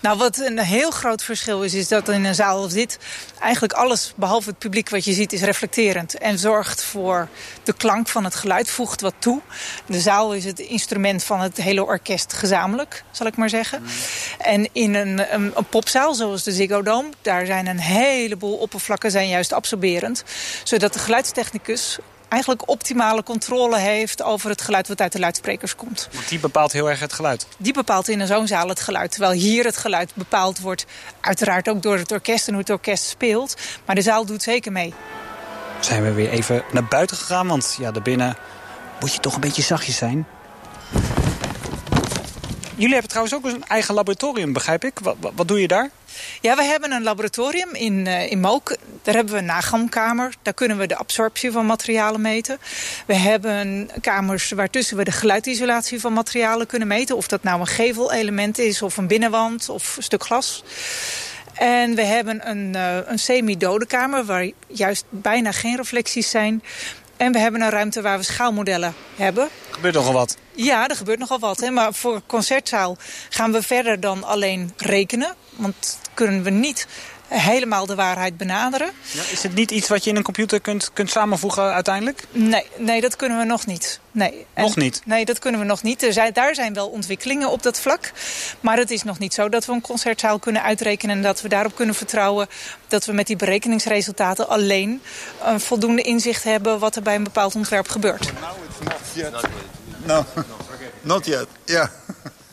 Nou, 0.00 0.18
wat 0.18 0.38
een 0.38 0.58
heel 0.58 0.90
groot 0.90 1.22
verschil 1.22 1.62
is, 1.62 1.74
is 1.74 1.88
dat 1.88 2.08
in 2.08 2.24
een 2.24 2.34
zaal 2.34 2.62
als 2.62 2.72
dit... 2.72 2.98
eigenlijk 3.40 3.72
alles, 3.72 4.12
behalve 4.16 4.48
het 4.48 4.58
publiek 4.58 4.88
wat 4.88 5.04
je 5.04 5.12
ziet, 5.12 5.32
is 5.32 5.42
reflecterend. 5.42 6.18
En 6.18 6.38
zorgt 6.38 6.82
voor 6.82 7.28
de 7.62 7.72
klank 7.72 8.08
van 8.08 8.24
het 8.24 8.34
geluid, 8.34 8.70
voegt 8.70 9.00
wat 9.00 9.14
toe. 9.18 9.40
De 9.86 10.00
zaal 10.00 10.34
is 10.34 10.44
het 10.44 10.58
instrument 10.58 11.24
van 11.24 11.40
het 11.40 11.56
hele 11.56 11.84
orkest 11.84 12.32
gezamenlijk, 12.32 13.04
zal 13.10 13.26
ik 13.26 13.36
maar 13.36 13.48
zeggen. 13.48 13.82
En 14.38 14.68
in 14.72 14.94
een, 14.94 15.34
een, 15.34 15.52
een 15.54 15.68
popzaal, 15.68 16.14
zoals 16.14 16.42
de 16.42 16.52
Ziggo 16.52 16.82
Dome... 16.82 17.08
daar 17.22 17.46
zijn 17.46 17.66
een 17.66 17.80
heleboel 17.80 18.56
oppervlakken 18.56 19.10
zijn 19.10 19.28
juist 19.28 19.52
absorberend. 19.52 20.24
Zodat 20.64 20.92
de 20.92 20.98
geluidstechnicus 20.98 21.98
eigenlijk 22.30 22.68
optimale 22.68 23.22
controle 23.22 23.78
heeft 23.78 24.22
over 24.22 24.50
het 24.50 24.60
geluid 24.60 24.88
wat 24.88 25.00
uit 25.00 25.12
de 25.12 25.18
luidsprekers 25.18 25.76
komt. 25.76 26.08
Want 26.12 26.28
die 26.28 26.38
bepaalt 26.38 26.72
heel 26.72 26.90
erg 26.90 27.00
het 27.00 27.12
geluid? 27.12 27.46
Die 27.58 27.72
bepaalt 27.72 28.08
in 28.08 28.26
zo'n 28.26 28.46
zaal 28.46 28.68
het 28.68 28.80
geluid. 28.80 29.10
Terwijl 29.10 29.32
hier 29.32 29.64
het 29.64 29.76
geluid 29.76 30.14
bepaald 30.14 30.60
wordt 30.60 30.86
uiteraard 31.20 31.68
ook 31.68 31.82
door 31.82 31.96
het 31.96 32.12
orkest 32.12 32.46
en 32.46 32.52
hoe 32.52 32.62
het 32.62 32.70
orkest 32.70 33.04
speelt. 33.04 33.56
Maar 33.86 33.94
de 33.94 34.02
zaal 34.02 34.26
doet 34.26 34.42
zeker 34.42 34.72
mee. 34.72 34.94
Zijn 35.80 36.02
we 36.02 36.12
weer 36.12 36.30
even 36.30 36.62
naar 36.72 36.84
buiten 36.84 37.16
gegaan, 37.16 37.48
want 37.48 37.76
ja, 37.78 37.90
daarbinnen 37.90 38.36
moet 39.00 39.12
je 39.12 39.20
toch 39.20 39.34
een 39.34 39.40
beetje 39.40 39.62
zachtjes 39.62 39.96
zijn. 39.96 40.26
Jullie 42.74 42.92
hebben 42.92 43.10
trouwens 43.10 43.34
ook 43.34 43.44
een 43.44 43.64
eigen 43.68 43.94
laboratorium, 43.94 44.52
begrijp 44.52 44.84
ik. 44.84 44.98
Wat, 44.98 45.16
wat, 45.20 45.32
wat 45.34 45.48
doe 45.48 45.60
je 45.60 45.68
daar? 45.68 45.90
Ja, 46.40 46.56
we 46.56 46.64
hebben 46.64 46.92
een 46.92 47.02
laboratorium 47.02 47.74
in, 47.74 48.06
uh, 48.06 48.30
in 48.30 48.40
Mook. 48.40 48.76
Daar 49.02 49.14
hebben 49.14 49.34
we 49.34 49.40
een 49.40 49.46
nagamkamer. 49.46 50.34
Daar 50.42 50.54
kunnen 50.54 50.78
we 50.78 50.86
de 50.86 50.96
absorptie 50.96 51.50
van 51.50 51.66
materialen 51.66 52.20
meten. 52.20 52.58
We 53.06 53.14
hebben 53.14 53.90
kamers 54.00 54.50
waartussen 54.50 54.96
we 54.96 55.04
de 55.04 55.12
geluidisolatie 55.12 56.00
van 56.00 56.12
materialen 56.12 56.66
kunnen 56.66 56.88
meten. 56.88 57.16
Of 57.16 57.28
dat 57.28 57.42
nou 57.42 57.60
een 57.60 57.66
gevelelement 57.66 58.58
is, 58.58 58.82
of 58.82 58.96
een 58.96 59.06
binnenwand, 59.06 59.68
of 59.68 59.96
een 59.96 60.02
stuk 60.02 60.22
glas. 60.22 60.62
En 61.60 61.94
we 61.94 62.02
hebben 62.02 62.50
een, 62.50 62.72
uh, 62.76 62.96
een 63.04 63.18
semi-dode 63.18 63.86
kamer 63.86 64.24
waar 64.24 64.50
juist 64.66 65.04
bijna 65.08 65.52
geen 65.52 65.76
reflecties 65.76 66.30
zijn. 66.30 66.62
En 67.20 67.32
we 67.32 67.38
hebben 67.38 67.60
een 67.60 67.70
ruimte 67.70 68.02
waar 68.02 68.18
we 68.18 68.24
schaalmodellen 68.24 68.94
hebben. 69.16 69.44
Er 69.44 69.74
gebeurt 69.74 69.94
nogal 69.94 70.12
wat. 70.12 70.36
Ja, 70.54 70.88
er 70.88 70.96
gebeurt 70.96 71.18
nogal 71.18 71.38
wat. 71.38 71.60
Hè? 71.60 71.70
Maar 71.70 71.94
voor 71.94 72.20
concertzaal 72.26 72.96
gaan 73.28 73.52
we 73.52 73.62
verder 73.62 74.00
dan 74.00 74.24
alleen 74.24 74.72
rekenen. 74.76 75.34
Want 75.50 75.98
kunnen 76.14 76.42
we 76.42 76.50
niet 76.50 76.86
helemaal 77.38 77.86
de 77.86 77.94
waarheid 77.94 78.36
benaderen. 78.36 78.90
Ja, 79.12 79.22
is 79.30 79.42
het 79.42 79.54
niet 79.54 79.70
iets 79.70 79.88
wat 79.88 80.04
je 80.04 80.10
in 80.10 80.16
een 80.16 80.22
computer 80.22 80.60
kunt, 80.60 80.90
kunt 80.92 81.10
samenvoegen 81.10 81.72
uiteindelijk? 81.72 82.24
Nee, 82.30 82.66
nee, 82.76 83.00
dat 83.00 83.16
kunnen 83.16 83.38
we 83.38 83.44
nog 83.44 83.66
niet. 83.66 84.00
Nee. 84.12 84.46
En- 84.54 84.62
Nog 84.62 84.76
niet? 84.76 85.02
Nee, 85.04 85.24
dat 85.24 85.38
kunnen 85.38 85.60
we 85.60 85.66
nog 85.66 85.82
niet. 85.82 86.02
Er 86.02 86.12
zijn, 86.12 86.32
daar 86.32 86.54
zijn 86.54 86.74
wel 86.74 86.88
ontwikkelingen 86.88 87.50
op 87.50 87.62
dat 87.62 87.80
vlak. 87.80 88.12
Maar 88.60 88.76
het 88.76 88.90
is 88.90 89.02
nog 89.02 89.18
niet 89.18 89.34
zo 89.34 89.48
dat 89.48 89.64
we 89.66 89.72
een 89.72 89.80
concertzaal 89.80 90.38
kunnen 90.38 90.62
uitrekenen... 90.62 91.16
en 91.16 91.22
dat 91.22 91.40
we 91.40 91.48
daarop 91.48 91.74
kunnen 91.74 91.94
vertrouwen 91.94 92.48
dat 92.88 93.04
we 93.04 93.12
met 93.12 93.26
die 93.26 93.36
berekeningsresultaten 93.36 94.48
alleen... 94.48 95.02
een 95.44 95.60
voldoende 95.60 96.02
inzicht 96.02 96.44
hebben 96.44 96.78
wat 96.78 96.96
er 96.96 97.02
bij 97.02 97.14
een 97.14 97.24
bepaald 97.24 97.54
ontwerp 97.54 97.88
gebeurt. 97.88 98.32
No, 100.06 100.24
not 101.02 101.26
yet. 101.26 101.46
Ja. 101.64 101.90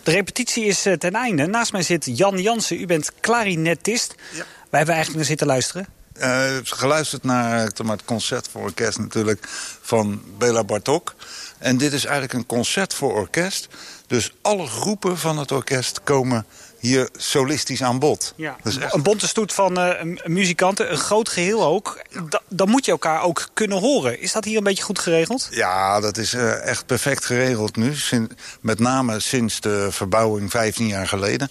De 0.03 0.11
repetitie 0.11 0.65
is 0.65 0.85
eh, 0.85 0.93
ten 0.93 1.13
einde. 1.13 1.45
Naast 1.45 1.71
mij 1.71 1.81
zit 1.81 2.17
Jan 2.17 2.41
Jansen. 2.41 2.81
U 2.81 2.85
bent 2.85 3.11
klarinetist. 3.19 4.15
Ja. 4.33 4.43
Wij 4.77 4.85
hebben 4.85 5.03
eigenlijk 5.05 5.15
naar 5.15 5.37
zitten 5.37 5.47
luisteren. 5.47 5.87
Eh, 6.13 6.57
geluisterd 6.63 7.23
naar 7.23 7.59
het 7.59 8.05
concert 8.05 8.47
voor 8.51 8.61
orkest 8.61 8.99
natuurlijk 8.99 9.47
van 9.81 10.21
Bela 10.37 10.63
Bartok. 10.63 11.15
En 11.57 11.77
dit 11.77 11.93
is 11.93 12.03
eigenlijk 12.05 12.33
een 12.33 12.45
concert 12.45 12.93
voor 12.93 13.13
orkest. 13.13 13.67
Dus 14.07 14.33
alle 14.41 14.67
groepen 14.67 15.17
van 15.17 15.37
het 15.37 15.51
orkest 15.51 16.01
komen 16.03 16.45
hier 16.79 17.09
solistisch 17.15 17.83
aan 17.83 17.99
bod. 17.99 18.33
Ja. 18.35 18.55
Dat 18.63 18.73
is 18.73 18.79
echt... 18.79 18.93
Een 18.93 19.03
bonte 19.03 19.27
stoet 19.27 19.53
van 19.53 19.77
eh, 19.79 20.17
muzikanten, 20.25 20.91
een 20.91 20.97
groot 20.97 21.29
geheel 21.29 21.65
ook. 21.65 22.01
Da- 22.29 22.41
dan 22.49 22.69
moet 22.69 22.85
je 22.85 22.91
elkaar 22.91 23.21
ook 23.21 23.47
kunnen 23.53 23.77
horen. 23.79 24.19
Is 24.21 24.31
dat 24.31 24.45
hier 24.45 24.57
een 24.57 24.63
beetje 24.63 24.83
goed 24.83 24.99
geregeld? 24.99 25.47
Ja, 25.51 25.99
dat 25.99 26.17
is 26.17 26.33
eh, 26.33 26.65
echt 26.65 26.85
perfect 26.85 27.25
geregeld 27.25 27.75
nu. 27.75 27.95
Sin- 27.95 28.31
met 28.61 28.79
name 28.79 29.19
sinds 29.19 29.59
de 29.61 29.87
verbouwing 29.91 30.51
15 30.51 30.87
jaar 30.87 31.07
geleden. 31.07 31.49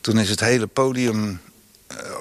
Toen 0.00 0.18
is 0.18 0.30
het 0.30 0.40
hele 0.40 0.66
podium 0.66 1.40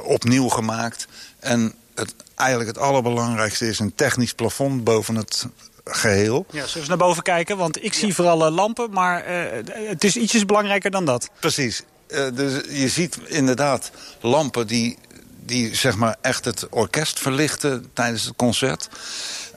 opnieuw 0.04 0.48
gemaakt. 0.48 1.08
En 1.40 1.74
het, 1.96 2.16
eigenlijk 2.36 2.70
het 2.70 2.80
allerbelangrijkste 2.80 3.68
is 3.68 3.80
een 3.80 3.96
technisch 3.96 4.34
plafond 4.34 4.84
boven 4.84 5.16
het 5.16 5.48
geheel. 5.84 6.46
Ja, 6.50 6.58
zullen 6.58 6.74
we 6.74 6.80
eens 6.80 6.88
naar 6.88 6.98
boven 6.98 7.24
kijken? 7.24 7.58
Want 7.58 7.84
ik 7.84 7.94
zie 7.94 8.16
vooral 8.16 8.46
eh, 8.46 8.54
lampen, 8.54 8.92
maar 8.92 9.24
eh, 9.24 9.64
het 9.88 10.04
is 10.04 10.18
ietsjes 10.18 10.46
belangrijker 10.46 10.92
dan 10.92 11.06
dat. 11.06 11.30
Precies. 11.40 11.84
Eh, 12.08 12.26
dus 12.34 12.62
je 12.70 12.90
ziet 12.90 13.18
inderdaad 13.26 13.92
lampen 14.22 14.68
die, 14.68 14.98
die 15.46 15.76
zeg 15.76 15.96
maar 15.96 16.16
echt 16.22 16.46
het 16.46 16.70
orkest 16.70 17.20
verlichten 17.20 17.90
tijdens 17.94 18.24
het 18.24 18.36
concert. 18.36 18.90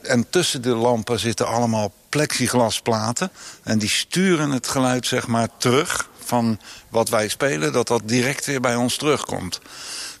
En 0.01 0.29
tussen 0.29 0.61
de 0.61 0.75
lampen 0.75 1.19
zitten 1.19 1.47
allemaal 1.47 1.93
plexiglasplaten. 2.09 3.31
En 3.63 3.79
die 3.79 3.89
sturen 3.89 4.51
het 4.51 4.67
geluid 4.67 5.07
zeg 5.07 5.27
maar 5.27 5.49
terug 5.57 6.09
van 6.31 6.59
wat 6.89 7.09
wij 7.09 7.27
spelen. 7.27 7.73
Dat 7.73 7.87
dat 7.87 8.01
direct 8.05 8.45
weer 8.45 8.61
bij 8.61 8.75
ons 8.75 8.95
terugkomt. 8.97 9.59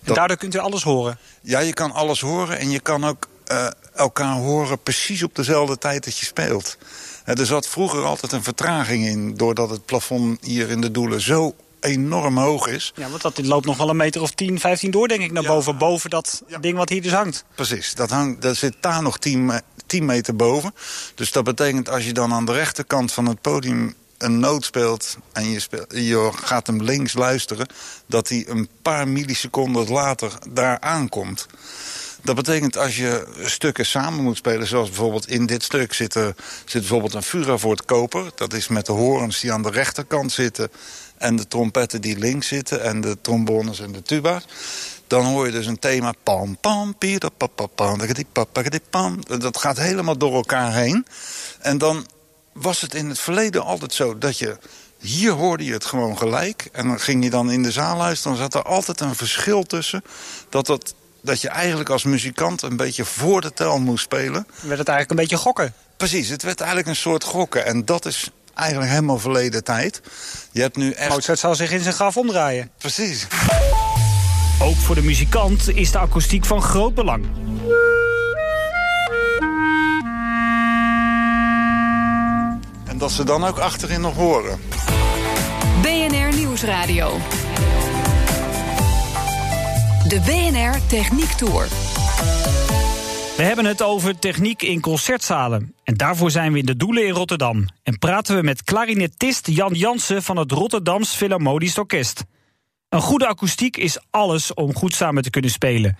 En 0.03 0.13
daardoor 0.13 0.37
kunt 0.37 0.55
u 0.55 0.57
alles 0.59 0.83
horen. 0.83 1.17
Ja, 1.41 1.59
je 1.59 1.73
kan 1.73 1.91
alles 1.91 2.21
horen 2.21 2.59
en 2.59 2.69
je 2.69 2.79
kan 2.79 3.05
ook 3.05 3.27
eh, 3.45 3.67
elkaar 3.95 4.35
horen 4.35 4.79
precies 4.83 5.23
op 5.23 5.35
dezelfde 5.35 5.77
tijd 5.77 6.03
dat 6.03 6.17
je 6.17 6.25
speelt. 6.25 6.77
Er 7.25 7.45
zat 7.45 7.67
vroeger 7.67 8.03
altijd 8.03 8.31
een 8.31 8.43
vertraging 8.43 9.05
in... 9.05 9.35
doordat 9.37 9.69
het 9.69 9.85
plafond 9.85 10.45
hier 10.45 10.69
in 10.69 10.81
de 10.81 10.91
doelen 10.91 11.21
zo 11.21 11.55
enorm 11.79 12.37
hoog 12.37 12.67
is. 12.67 12.91
Ja, 12.95 13.09
want 13.09 13.21
dat 13.21 13.45
loopt 13.45 13.65
nog 13.65 13.77
wel 13.77 13.89
een 13.89 13.95
meter 13.95 14.21
of 14.21 14.31
10, 14.31 14.59
15 14.59 14.91
door, 14.91 15.07
denk 15.07 15.21
ik, 15.21 15.31
naar 15.31 15.43
Ja. 15.43 15.49
boven. 15.49 15.77
Boven 15.77 16.09
dat 16.09 16.41
Ja. 16.47 16.57
ding 16.57 16.77
wat 16.77 16.89
hier 16.89 17.01
dus 17.01 17.11
hangt. 17.11 17.43
Precies, 17.55 17.95
dat, 17.95 18.09
hangt, 18.09 18.41
dat 18.41 18.55
zit 18.55 18.75
daar 18.79 19.01
nog 19.01 19.17
10, 19.17 19.45
me- 19.45 19.61
10 19.87 20.05
meter 20.05 20.35
boven. 20.35 20.73
Dus 21.15 21.31
dat 21.31 21.43
betekent 21.43 21.89
als 21.89 22.05
je 22.05 22.13
dan 22.13 22.33
aan 22.33 22.45
de 22.45 22.53
rechterkant 22.53 23.11
van 23.11 23.25
het 23.25 23.41
podium 23.41 23.95
een 24.21 24.39
noot 24.39 24.65
speelt... 24.65 25.17
en 25.33 25.49
je, 25.49 25.59
speelt, 25.59 25.85
je 25.89 26.31
gaat 26.33 26.67
hem 26.67 26.83
links 26.83 27.13
luisteren... 27.13 27.67
dat 28.05 28.29
hij 28.29 28.45
een 28.47 28.69
paar 28.81 29.07
milliseconden 29.07 29.91
later 29.91 30.31
daar 30.49 30.79
aankomt. 30.79 31.47
Dat 32.23 32.35
betekent 32.35 32.77
als 32.77 32.97
je 32.97 33.27
stukken 33.39 33.85
samen 33.85 34.23
moet 34.23 34.37
spelen... 34.37 34.67
zoals 34.67 34.87
bijvoorbeeld 34.87 35.27
in 35.27 35.45
dit 35.45 35.63
stuk 35.63 35.93
zit, 35.93 36.13
zit 36.13 36.35
bijvoorbeeld 36.65 37.13
een 37.13 37.23
fura 37.23 37.57
voor 37.57 37.71
het 37.71 37.85
koper. 37.85 38.31
Dat 38.35 38.53
is 38.53 38.67
met 38.67 38.85
de 38.85 38.91
horens 38.91 39.39
die 39.39 39.53
aan 39.53 39.63
de 39.63 39.71
rechterkant 39.71 40.31
zitten... 40.31 40.71
en 41.17 41.35
de 41.35 41.47
trompetten 41.47 42.01
die 42.01 42.17
links 42.17 42.47
zitten... 42.47 42.83
en 42.83 43.01
de 43.01 43.17
trombones 43.21 43.79
en 43.79 43.91
de 43.91 44.01
tuba's. 44.01 44.45
Dan 45.07 45.25
hoor 45.25 45.45
je 45.45 45.51
dus 45.51 45.65
een 45.65 45.79
thema... 45.79 46.13
Pam, 46.23 46.57
pam, 46.57 46.95
pam. 48.89 49.19
Dat 49.39 49.57
gaat 49.57 49.77
helemaal 49.77 50.17
door 50.17 50.33
elkaar 50.33 50.73
heen. 50.73 51.05
En 51.59 51.77
dan 51.77 52.05
was 52.53 52.81
het 52.81 52.93
in 52.93 53.09
het 53.09 53.19
verleden 53.19 53.63
altijd 53.63 53.93
zo 53.93 54.17
dat 54.17 54.37
je... 54.37 54.57
Hier 54.97 55.31
hoorde 55.31 55.65
je 55.65 55.73
het 55.73 55.85
gewoon 55.85 56.17
gelijk. 56.17 56.69
En 56.71 56.87
dan 56.87 56.99
ging 56.99 57.23
je 57.23 57.29
dan 57.29 57.51
in 57.51 57.63
de 57.63 57.71
zaal 57.71 57.97
luisteren. 57.97 58.37
Dan 58.37 58.41
zat 58.51 58.63
er 58.63 58.69
altijd 58.69 58.99
een 58.99 59.15
verschil 59.15 59.63
tussen. 59.63 60.03
Dat, 60.49 60.65
dat, 60.65 60.93
dat 61.21 61.41
je 61.41 61.49
eigenlijk 61.49 61.89
als 61.89 62.03
muzikant 62.03 62.61
een 62.61 62.77
beetje 62.77 63.05
voor 63.05 63.41
de 63.41 63.53
tel 63.53 63.79
moest 63.79 64.03
spelen. 64.03 64.47
Dan 64.59 64.67
werd 64.67 64.79
het 64.79 64.87
eigenlijk 64.87 65.09
een 65.09 65.15
beetje 65.15 65.37
gokken. 65.37 65.73
Precies, 65.97 66.29
het 66.29 66.43
werd 66.43 66.59
eigenlijk 66.59 66.89
een 66.89 66.95
soort 66.95 67.23
gokken. 67.23 67.65
En 67.65 67.85
dat 67.85 68.05
is 68.05 68.29
eigenlijk 68.53 68.91
helemaal 68.91 69.19
verleden 69.19 69.63
tijd. 69.63 70.01
Je 70.51 70.61
hebt 70.61 70.77
nu 70.77 70.91
echt... 70.91 71.09
Mozart 71.09 71.39
zal 71.39 71.55
zich 71.55 71.71
in 71.71 71.81
zijn 71.81 71.95
graf 71.95 72.17
omdraaien. 72.17 72.71
Precies. 72.77 73.27
Ook 74.61 74.75
voor 74.75 74.95
de 74.95 75.03
muzikant 75.03 75.75
is 75.75 75.91
de 75.91 75.97
akoestiek 75.97 76.45
van 76.45 76.61
groot 76.61 76.93
belang. 76.93 77.25
Dat 83.01 83.11
ze 83.11 83.23
dan 83.23 83.43
ook 83.43 83.57
achterin 83.57 84.01
nog 84.01 84.15
horen. 84.15 84.59
BNR 85.81 86.35
Nieuwsradio. 86.35 87.17
De 90.07 90.21
BNR 90.25 90.87
Techniek 90.87 91.31
Tour. 91.31 91.67
We 93.37 93.43
hebben 93.43 93.65
het 93.65 93.81
over 93.81 94.19
techniek 94.19 94.61
in 94.61 94.81
concertzalen. 94.81 95.75
En 95.83 95.93
daarvoor 95.93 96.31
zijn 96.31 96.51
we 96.51 96.59
in 96.59 96.65
de 96.65 96.75
Doelen 96.75 97.05
in 97.05 97.13
Rotterdam. 97.13 97.67
En 97.83 97.97
praten 97.97 98.35
we 98.35 98.41
met 98.41 98.63
klarinetist 98.63 99.47
Jan 99.47 99.73
Jansen 99.73 100.23
van 100.23 100.37
het 100.37 100.51
Rotterdams 100.51 101.15
Philharmonisch 101.15 101.77
Orkest. 101.77 102.23
Een 102.89 103.01
goede 103.01 103.27
akoestiek 103.27 103.77
is 103.77 103.99
alles 104.09 104.53
om 104.53 104.75
goed 104.75 104.93
samen 104.93 105.23
te 105.23 105.29
kunnen 105.29 105.51
spelen. 105.51 105.97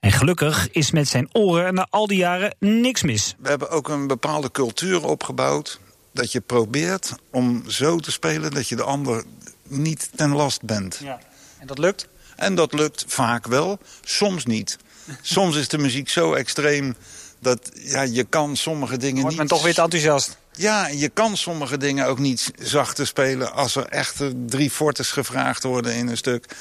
En 0.00 0.12
gelukkig 0.12 0.70
is 0.70 0.90
met 0.90 1.08
zijn 1.08 1.28
oren 1.32 1.74
na 1.74 1.86
al 1.90 2.06
die 2.06 2.18
jaren 2.18 2.56
niks 2.58 3.02
mis. 3.02 3.34
We 3.38 3.48
hebben 3.48 3.70
ook 3.70 3.88
een 3.88 4.06
bepaalde 4.06 4.50
cultuur 4.50 5.04
opgebouwd. 5.04 5.82
Dat 6.14 6.32
je 6.32 6.40
probeert 6.40 7.12
om 7.30 7.70
zo 7.70 7.98
te 7.98 8.12
spelen 8.12 8.50
dat 8.50 8.68
je 8.68 8.76
de 8.76 8.82
ander 8.82 9.24
niet 9.68 10.08
ten 10.14 10.30
last 10.30 10.62
bent. 10.62 10.98
Ja. 11.02 11.18
En 11.58 11.66
dat 11.66 11.78
lukt? 11.78 12.08
En 12.36 12.54
dat 12.54 12.72
lukt 12.72 13.04
vaak 13.06 13.46
wel, 13.46 13.78
soms 14.04 14.44
niet. 14.44 14.78
Soms 15.22 15.56
is 15.56 15.68
de 15.68 15.78
muziek 15.78 16.08
zo 16.08 16.32
extreem 16.32 16.96
dat 17.40 17.70
ja, 17.74 18.02
je 18.02 18.24
kan 18.24 18.56
sommige 18.56 18.96
dingen 18.96 19.22
Wordt 19.22 19.28
niet... 19.28 19.38
men 19.38 19.46
toch 19.46 19.62
weer 19.62 19.74
te 19.74 19.82
enthousiast. 19.82 20.36
Ja, 20.52 20.86
je 20.86 21.08
kan 21.08 21.36
sommige 21.36 21.76
dingen 21.76 22.06
ook 22.06 22.18
niet 22.18 22.50
zachter 22.58 23.06
spelen... 23.06 23.52
als 23.52 23.76
er 23.76 23.86
echt 23.86 24.20
eh, 24.20 24.28
drie 24.46 24.70
fortes 24.70 25.10
gevraagd 25.10 25.62
worden 25.62 25.94
in 25.94 26.08
een 26.08 26.16
stuk. 26.16 26.56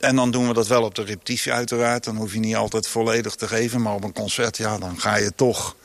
En 0.00 0.16
dan 0.16 0.30
doen 0.30 0.48
we 0.48 0.54
dat 0.54 0.66
wel 0.66 0.82
op 0.82 0.94
de 0.94 1.04
repetitie 1.04 1.52
uiteraard. 1.52 2.04
Dan 2.04 2.16
hoef 2.16 2.32
je 2.32 2.38
niet 2.38 2.56
altijd 2.56 2.88
volledig 2.88 3.34
te 3.34 3.48
geven. 3.48 3.82
Maar 3.82 3.94
op 3.94 4.04
een 4.04 4.12
concert, 4.12 4.56
ja, 4.56 4.78
dan 4.78 5.00
ga 5.00 5.16
je 5.16 5.32
toch... 5.34 5.76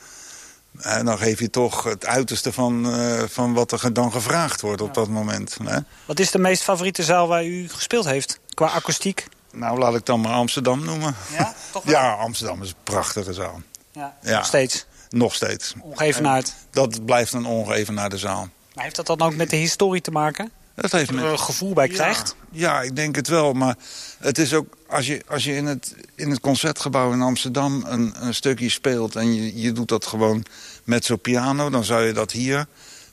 En 0.82 1.04
dan 1.04 1.18
geef 1.18 1.38
je 1.40 1.50
toch 1.50 1.82
het 1.84 2.06
uiterste 2.06 2.52
van, 2.52 2.92
eh, 2.94 3.22
van 3.28 3.52
wat 3.54 3.72
er 3.72 3.92
dan 3.92 4.12
gevraagd 4.12 4.60
wordt 4.60 4.82
op 4.82 4.94
dat 4.94 5.08
moment. 5.08 5.56
Hè? 5.64 5.78
Wat 6.04 6.18
is 6.18 6.30
de 6.30 6.38
meest 6.38 6.62
favoriete 6.62 7.02
zaal 7.02 7.28
waar 7.28 7.44
u 7.44 7.68
gespeeld 7.68 8.04
heeft? 8.04 8.38
Qua 8.54 8.66
akoestiek? 8.66 9.26
Nou, 9.52 9.78
laat 9.78 9.94
ik 9.94 10.06
dan 10.06 10.20
maar 10.20 10.32
Amsterdam 10.32 10.84
noemen. 10.84 11.14
Ja, 11.38 11.54
toch 11.72 11.82
wel? 11.84 11.94
Ja, 11.94 12.12
Amsterdam 12.12 12.62
is 12.62 12.68
een 12.68 12.74
prachtige 12.84 13.32
zaal. 13.32 13.60
Ja, 13.92 14.16
Ja. 14.22 14.36
nog 14.36 14.46
steeds. 14.46 14.86
Nog 15.08 15.34
steeds. 15.34 15.74
Ongeëvenaard. 15.80 16.52
Dat 16.70 17.04
blijft 17.04 17.32
een 17.32 17.46
ongeven 17.46 17.94
naar 17.94 18.10
de 18.10 18.18
zaal. 18.18 18.48
Maar 18.74 18.84
heeft 18.84 18.96
dat 18.96 19.06
dan 19.06 19.20
ook 19.20 19.34
met 19.34 19.50
de 19.50 19.56
historie 19.56 20.00
te 20.00 20.10
maken? 20.10 20.50
Dat 20.74 20.92
heeft 20.92 21.12
Dat 21.12 21.20
er 21.20 21.30
een 21.30 21.38
gevoel 21.38 21.72
bij 21.72 21.88
krijgt? 21.88 22.34
Ja, 22.50 22.72
ja, 22.72 22.82
ik 22.82 22.96
denk 22.96 23.16
het 23.16 23.28
wel. 23.28 23.52
Maar 23.52 23.76
het 24.18 24.38
is 24.38 24.54
ook, 24.54 24.76
als 24.88 25.06
je, 25.06 25.22
als 25.28 25.44
je 25.44 25.56
in, 25.56 25.66
het, 25.66 25.94
in 26.14 26.30
het 26.30 26.40
concertgebouw 26.40 27.12
in 27.12 27.22
Amsterdam 27.22 27.84
een, 27.86 28.14
een 28.16 28.34
stukje 28.34 28.68
speelt... 28.68 29.16
en 29.16 29.34
je, 29.34 29.60
je 29.60 29.72
doet 29.72 29.88
dat 29.88 30.06
gewoon 30.06 30.44
met 30.84 31.04
zo'n 31.04 31.20
piano... 31.20 31.70
dan 31.70 31.84
zou 31.84 32.02
je 32.02 32.12
dat 32.12 32.32
hier 32.32 32.66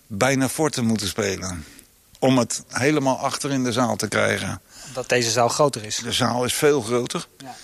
bijna 0.07 0.49
forte 0.49 0.81
moeten 0.81 1.07
spelen. 1.07 1.65
Om 2.19 2.37
het 2.37 2.63
helemaal 2.67 3.17
achter 3.17 3.51
in 3.51 3.63
de 3.63 3.71
zaal 3.71 3.95
te 3.95 4.07
krijgen. 4.07 4.61
Omdat 4.87 5.09
deze 5.09 5.31
zaal 5.31 5.49
groter 5.49 5.83
is. 5.85 5.95
De 5.97 6.11
zaal 6.11 6.43
is 6.43 6.53
veel 6.53 6.81
groter. 6.81 7.27
Ja. 7.37 7.55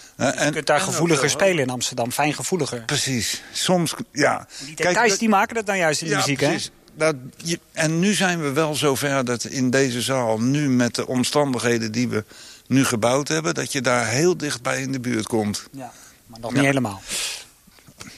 Je 0.46 0.52
kunt 0.52 0.68
daar 0.68 0.80
gevoeliger 0.80 1.30
spelen 1.30 1.64
in 1.64 1.70
Amsterdam. 1.70 2.12
Fijn 2.12 2.34
gevoeliger. 2.34 2.82
Precies. 2.86 3.44
Soms, 3.52 3.94
ja. 4.12 4.48
Die 4.66 4.76
details 4.76 5.10
dat- 5.10 5.20
die 5.20 5.30
maken 5.30 5.56
dat 5.56 5.66
dan 5.66 5.78
juist 5.78 6.02
in 6.02 6.08
de 6.08 6.14
ja, 6.14 6.20
muziek, 6.20 6.38
precies. 6.38 6.72
Dat, 6.96 7.16
je, 7.38 7.60
en 7.72 8.00
nu 8.00 8.14
zijn 8.14 8.42
we 8.42 8.52
wel 8.52 8.76
zover 8.76 9.26
dat 9.26 9.44
in 9.44 9.70
deze 9.70 10.02
zaal, 10.02 10.40
nu 10.40 10.70
met 10.70 10.96
de 10.96 11.08
omstandigheden 11.08 11.92
die 11.92 12.08
we 12.08 12.24
nu 12.68 12.86
gebouwd 12.86 13.28
hebben, 13.28 13.54
dat 13.54 13.72
je 13.72 13.82
daar 13.82 14.08
heel 14.08 14.38
dichtbij 14.38 14.82
in 14.82 14.92
de 14.92 15.00
buurt 15.00 15.28
komt. 15.28 15.64
Ja. 15.72 15.92
Maar 16.26 16.40
nog 16.40 16.54
niet 16.54 16.64
helemaal. 16.64 17.02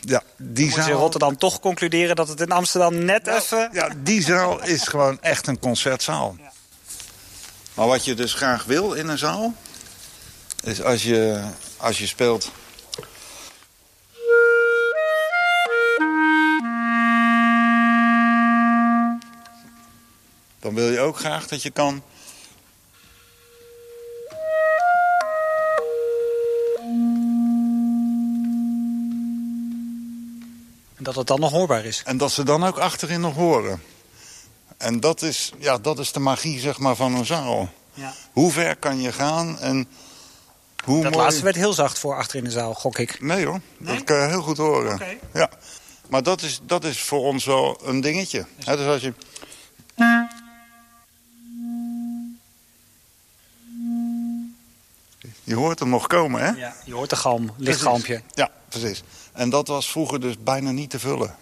Ja, 0.01 0.23
die 0.37 0.65
Moet 0.65 0.73
je 0.73 0.79
in 0.79 0.87
zaal, 0.87 0.99
Rotterdam 0.99 1.37
toch 1.37 1.59
concluderen 1.59 2.15
dat 2.15 2.27
het 2.27 2.41
in 2.41 2.51
Amsterdam 2.51 3.05
net 3.05 3.27
even... 3.27 3.69
ja, 3.71 3.89
die 3.97 4.23
zaal 4.23 4.63
is 4.63 4.87
gewoon 4.87 5.21
echt 5.21 5.47
een 5.47 5.59
concertzaal. 5.59 6.37
Maar 7.73 7.87
wat 7.87 8.05
je 8.05 8.13
dus 8.13 8.33
graag 8.33 8.63
wil 8.63 8.93
in 8.93 9.07
een 9.07 9.17
zaal, 9.17 9.53
is 10.63 10.83
als 10.83 11.03
je, 11.03 11.43
als 11.77 11.97
je 11.97 12.07
speelt. 12.07 12.51
Dan 20.65 20.73
wil 20.73 20.91
je 20.91 20.99
ook 20.99 21.17
graag 21.17 21.47
dat 21.47 21.61
je 21.61 21.69
kan. 21.69 22.03
En 30.95 31.03
dat 31.03 31.15
het 31.15 31.27
dan 31.27 31.39
nog 31.39 31.51
hoorbaar 31.51 31.85
is. 31.85 32.01
En 32.05 32.17
dat 32.17 32.31
ze 32.31 32.43
dan 32.43 32.63
ook 32.63 32.77
achterin 32.77 33.21
nog 33.21 33.35
horen. 33.35 33.81
En 34.77 34.99
dat 34.99 35.21
is, 35.21 35.51
ja, 35.57 35.77
dat 35.77 35.99
is 35.99 36.11
de 36.11 36.19
magie 36.19 36.59
zeg 36.59 36.79
maar, 36.79 36.95
van 36.95 37.15
een 37.15 37.25
zaal. 37.25 37.69
Ja. 37.93 38.13
Hoe 38.31 38.51
ver 38.51 38.75
kan 38.75 39.01
je 39.01 39.11
gaan 39.11 39.59
en 39.59 39.87
hoe 40.83 41.03
Dat 41.03 41.11
mooi... 41.11 41.23
laatste 41.23 41.43
werd 41.43 41.55
heel 41.55 41.73
zacht 41.73 41.99
voor 41.99 42.15
achter 42.15 42.37
in 42.37 42.43
de 42.43 42.51
zaal, 42.51 42.73
gok 42.73 42.97
ik. 42.97 43.21
Nee 43.21 43.45
hoor, 43.45 43.59
Nee? 43.77 43.95
dat 43.95 44.03
kan 44.03 44.17
je 44.17 44.27
heel 44.27 44.41
goed 44.41 44.57
horen. 44.57 45.19
Ja. 45.33 45.49
Maar 46.09 46.23
dat 46.23 46.41
is, 46.41 46.59
dat 46.63 46.83
is 46.83 47.01
voor 47.01 47.19
ons 47.19 47.45
wel 47.45 47.79
een 47.83 48.01
dingetje. 48.01 48.45
Hè, 48.63 48.77
dus 48.77 48.87
als 48.87 49.01
je... 49.01 49.13
Je 55.55 55.61
hoort 55.61 55.79
hem 55.79 55.89
nog 55.89 56.07
komen, 56.07 56.41
hè? 56.41 56.49
Ja, 56.49 56.73
je 56.85 56.93
hoort 56.93 57.09
de 57.09 57.15
galm, 57.15 57.51
lichtgalmpje. 57.57 58.21
Ja, 58.33 58.49
precies. 58.69 59.03
En 59.33 59.49
dat 59.49 59.67
was 59.67 59.91
vroeger 59.91 60.19
dus 60.19 60.35
bijna 60.43 60.71
niet 60.71 60.89
te 60.89 60.99
vullen. 60.99 61.35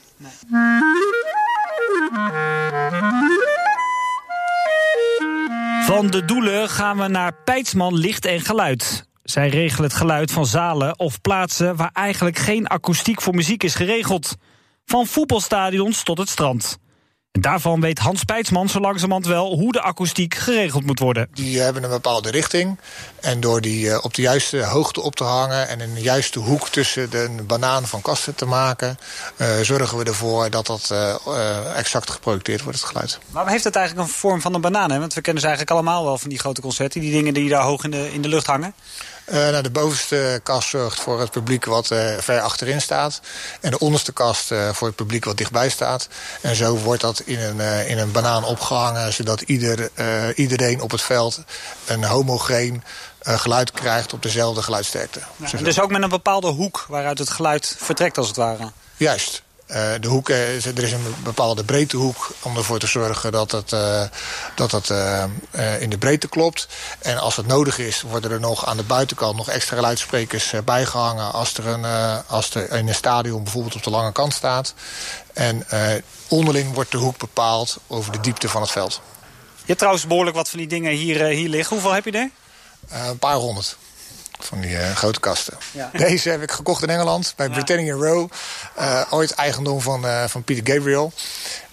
Van 5.86 6.08
de 6.10 6.26
Doelen 6.26 6.70
gaan 6.70 6.98
we 6.98 7.08
naar 7.08 7.34
Peidsman 7.34 7.96
Licht 7.96 8.26
en 8.26 8.42
Geluid. 8.42 9.08
Zij 9.24 9.50
regelen 9.50 9.90
het 9.90 9.98
geluid 9.98 10.32
van 10.32 10.46
zalen 10.46 11.00
of 11.00 11.22
plaatsen 11.22 11.76
waar 11.76 11.92
eigenlijk 11.94 12.38
geen 12.38 12.68
akoestiek 12.68 13.22
voor 13.22 13.36
muziek 13.36 13.64
is 13.64 13.76
geregeld. 13.76 14.36
Van 14.86 15.08
voetbalstadions 15.08 16.04
tot 16.04 16.18
het 16.18 16.30
strand. 16.30 16.78
En 17.34 17.42
daarvan 17.42 17.82
weet 17.82 18.00
Hans 18.00 18.24
Peidsman 18.24 18.70
zo 18.70 18.80
langzamerhand 18.80 19.26
wel 19.26 19.56
hoe 19.56 19.72
de 19.72 19.82
akoestiek 19.82 20.36
geregeld 20.36 20.86
moet 20.86 21.00
worden. 21.00 21.28
Die 21.34 21.60
hebben 21.60 21.84
een 21.84 21.90
bepaalde 21.90 22.32
richting. 22.32 22.80
En 23.22 23.40
door 23.40 23.62
die 23.62 23.90
eh, 23.90 24.04
op 24.04 24.14
de 24.14 24.22
juiste 24.22 24.64
hoogte 24.64 25.02
op 25.02 25.16
te 25.16 25.24
hangen... 25.24 25.68
en 25.68 25.82
in 25.82 25.94
de 25.94 26.02
juiste 26.02 26.40
hoek 26.40 26.70
tussen 26.70 27.10
de 27.10 27.30
banaan 27.48 27.88
van 27.88 28.02
kasten 28.02 28.36
te 28.36 28.46
maken... 28.46 28.98
eh, 29.38 29.60
zorgen 29.62 29.98
we 29.98 30.04
ervoor 30.04 30.50
dat 30.50 30.66
dat 30.66 30.90
eh, 30.92 31.16
eh, 31.28 31.78
exact 31.78 32.10
geprojecteerd 32.10 32.62
wordt, 32.62 32.80
het 32.80 32.88
geluid. 32.88 33.20
Waarom 33.30 33.52
heeft 33.52 33.64
het 33.64 33.76
eigenlijk 33.76 34.08
een 34.08 34.14
vorm 34.14 34.42
van 34.42 34.54
een 34.54 34.62
banaan? 34.62 34.92
Hè? 34.92 35.00
Want 35.00 35.14
we 35.14 35.22
kennen 35.22 35.42
ze 35.42 35.48
eigenlijk 35.48 35.78
allemaal 35.78 36.04
wel 36.04 36.18
van 36.18 36.30
die 36.30 36.40
grote 36.40 36.62
concerten. 36.62 37.02
Die 37.02 37.12
dingen 37.12 37.34
die 37.34 37.50
daar 37.50 37.64
hoog 37.64 37.84
in 37.84 37.92
de, 37.92 38.14
in 38.14 38.22
de 38.22 38.30
lucht 38.30 38.46
hangen. 38.46 38.74
Eh, 39.26 39.36
nou, 39.36 39.64
de 39.64 39.70
bovenste 39.70 40.40
kast 40.44 40.70
zorgt 40.70 41.00
voor 41.00 41.20
het 41.20 41.32
publiek 41.32 41.66
wat 41.66 41.92
eh, 41.92 42.18
ver 42.18 42.42
achterin 42.42 42.82
staat. 42.82 43.22
En 43.62 43.72
de 43.72 43.80
onderste 43.80 44.12
kast 44.12 44.52
eh, 44.52 44.70
voor 44.74 44.88
het 44.88 44.96
publiek 44.96 45.26
wat 45.26 45.38
dichtbij 45.38 45.70
staat. 45.70 46.08
En 46.42 46.56
zo 46.56 46.78
wordt 46.78 47.02
dat 47.02 47.20
in 47.20 47.40
een, 47.40 47.88
in 47.88 47.98
een 47.98 48.12
banaan 48.12 48.44
opgehangen... 48.44 49.14
zodat 49.14 49.42
ieder, 49.42 49.90
iedereen 50.36 50.82
op 50.82 50.92
het 50.92 51.02
veld 51.02 51.44
een 51.86 52.04
homogeen 52.04 52.84
geluid 53.22 53.72
krijgt... 53.72 54.14
op 54.14 54.22
dezelfde 54.22 54.62
geluidsterkte. 54.62 55.20
En 55.52 55.64
dus 55.64 55.80
ook 55.80 55.92
met 55.92 56.02
een 56.02 56.10
bepaalde 56.10 56.48
hoek 56.48 56.86
waaruit 56.88 57.20
het 57.20 57.30
geluid 57.30 57.76
vertrekt 57.80 58.18
als 58.18 58.28
het 58.28 58.36
ware. 58.36 58.72
Juist. 58.98 59.44
Eh, 59.66 59.92
de 60.00 60.08
hoek, 60.08 60.30
er 60.30 60.84
is 60.84 60.92
een 60.92 61.16
bepaalde 61.24 61.64
breedtehoek 61.64 62.36
om 62.42 62.58
ervoor 62.58 62.80
te 62.80 62.88
zorgen 62.88 63.32
dat 63.32 63.52
het, 63.52 63.74
eh, 63.74 64.04
dat 64.56 64.72
het 64.72 64.90
eh, 64.90 65.82
in 65.82 65.90
de 65.90 65.98
breedte 65.98 66.28
klopt. 66.28 66.68
En 67.00 67.18
als 67.18 67.36
het 67.36 67.48
nodig 67.48 67.78
is, 67.78 68.02
worden 68.02 68.32
er 68.32 68.40
nog 68.40 68.66
aan 68.66 68.78
de 68.78 68.84
buitenkant 68.84 69.36
nog 69.36 69.50
extra 69.50 69.80
luidsprekers 69.82 70.54
eh, 70.54 70.62
bijgehangen. 70.62 71.32
Als 71.32 71.54
er, 71.54 71.68
een, 71.68 71.86
als 72.28 72.56
er 72.56 72.72
in 72.72 72.88
een 72.88 72.96
stadion 72.96 73.44
bijvoorbeeld 73.44 73.76
op 73.76 73.84
de 73.84 73.90
lange 73.90 74.12
kant 74.12 74.34
staat. 74.34 74.74
En 75.34 75.66
onderling 76.28 76.74
wordt 76.74 76.92
de 76.92 76.98
hoek 76.98 77.18
bepaald 77.18 77.78
over 77.88 78.12
de 78.12 78.20
diepte 78.20 78.50
van 78.50 78.62
het 78.62 78.72
veld. 78.72 79.02
Je 79.56 79.64
hebt 79.66 79.80
trouwens 79.80 80.08
behoorlijk 80.08 80.36
wat 80.36 80.50
van 80.50 80.60
die 80.60 80.68
dingen 80.68 80.92
hier, 80.92 81.26
hier 81.26 81.50
liggen. 81.50 81.76
Hoeveel 81.76 81.94
heb 81.94 82.06
je 82.06 82.12
er? 82.12 82.30
Een 82.90 83.20
paar 83.20 83.36
honderd. 83.36 83.78
Van 84.40 84.62
die 84.62 84.78
eh, 84.78 84.96
grote 84.96 85.20
kasten. 85.20 85.58
Ja. 85.72 85.90
Deze 85.94 86.30
heb 86.30 86.42
ik 86.42 86.52
gekocht 86.52 86.84
in 86.84 86.90
Engeland 86.90 87.34
bij 87.36 87.50
Britannia 87.50 87.94
Row. 87.94 88.30
Eh, 88.76 89.02
ooit 89.10 89.32
eigendom 89.32 89.82
van, 89.82 90.08
eh, 90.08 90.24
van 90.28 90.44
Peter 90.44 90.74
Gabriel. 90.74 91.14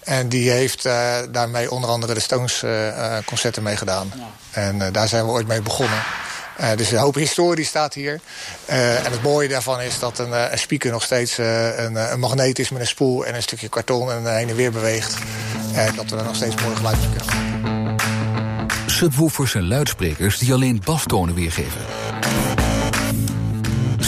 En 0.01 0.29
die 0.29 0.51
heeft 0.51 0.85
eh, 0.85 1.17
daarmee 1.31 1.71
onder 1.71 1.91
andere 1.91 2.15
de 2.15 2.21
Stones 2.21 2.63
eh, 2.63 2.89
eh, 3.17 3.25
concerten 3.25 3.63
mee 3.63 3.77
gedaan. 3.77 4.13
En 4.51 4.83
eh, 4.83 4.93
daar 4.93 5.09
zijn 5.09 5.25
we 5.25 5.31
ooit 5.31 5.47
mee 5.47 5.63
begonnen. 5.63 5.99
Eh, 6.57 6.69
dus 6.77 6.91
een 6.91 6.99
hoop 6.99 7.15
historie 7.15 7.65
staat 7.65 7.95
hier. 7.95 8.21
Eh, 8.65 9.07
en 9.07 9.13
het 9.13 9.23
mooie 9.23 9.49
daarvan 9.49 9.81
is 9.81 9.99
dat 9.99 10.19
een, 10.19 10.33
eh, 10.33 10.45
een 10.51 10.59
speaker 10.59 10.91
nog 10.91 11.03
steeds 11.03 11.39
eh, 11.39 11.79
een, 11.79 11.97
eh, 11.97 12.11
een 12.11 12.21
magneet 12.21 12.59
is 12.59 12.71
met 12.71 12.81
een 12.81 12.87
spoel 12.87 13.27
en 13.27 13.35
een 13.35 13.43
stukje 13.43 13.69
karton 13.69 14.11
en 14.11 14.35
heen 14.37 14.49
en 14.49 14.57
weer 14.57 14.73
beweegt. 14.73 15.17
En 15.75 15.95
dat 15.95 16.11
we 16.11 16.17
er 16.17 16.25
nog 16.25 16.35
steeds 16.37 16.55
mooi 16.63 16.77
geluid 16.77 16.97
van 16.97 17.11
kunnen 17.17 17.27
maken. 17.27 17.99
Subwoofers 18.87 19.51
zijn 19.51 19.69
luidsprekers 19.69 20.39
die 20.39 20.53
alleen 20.53 20.83
bastonen 20.85 21.35
weergeven. 21.35 21.81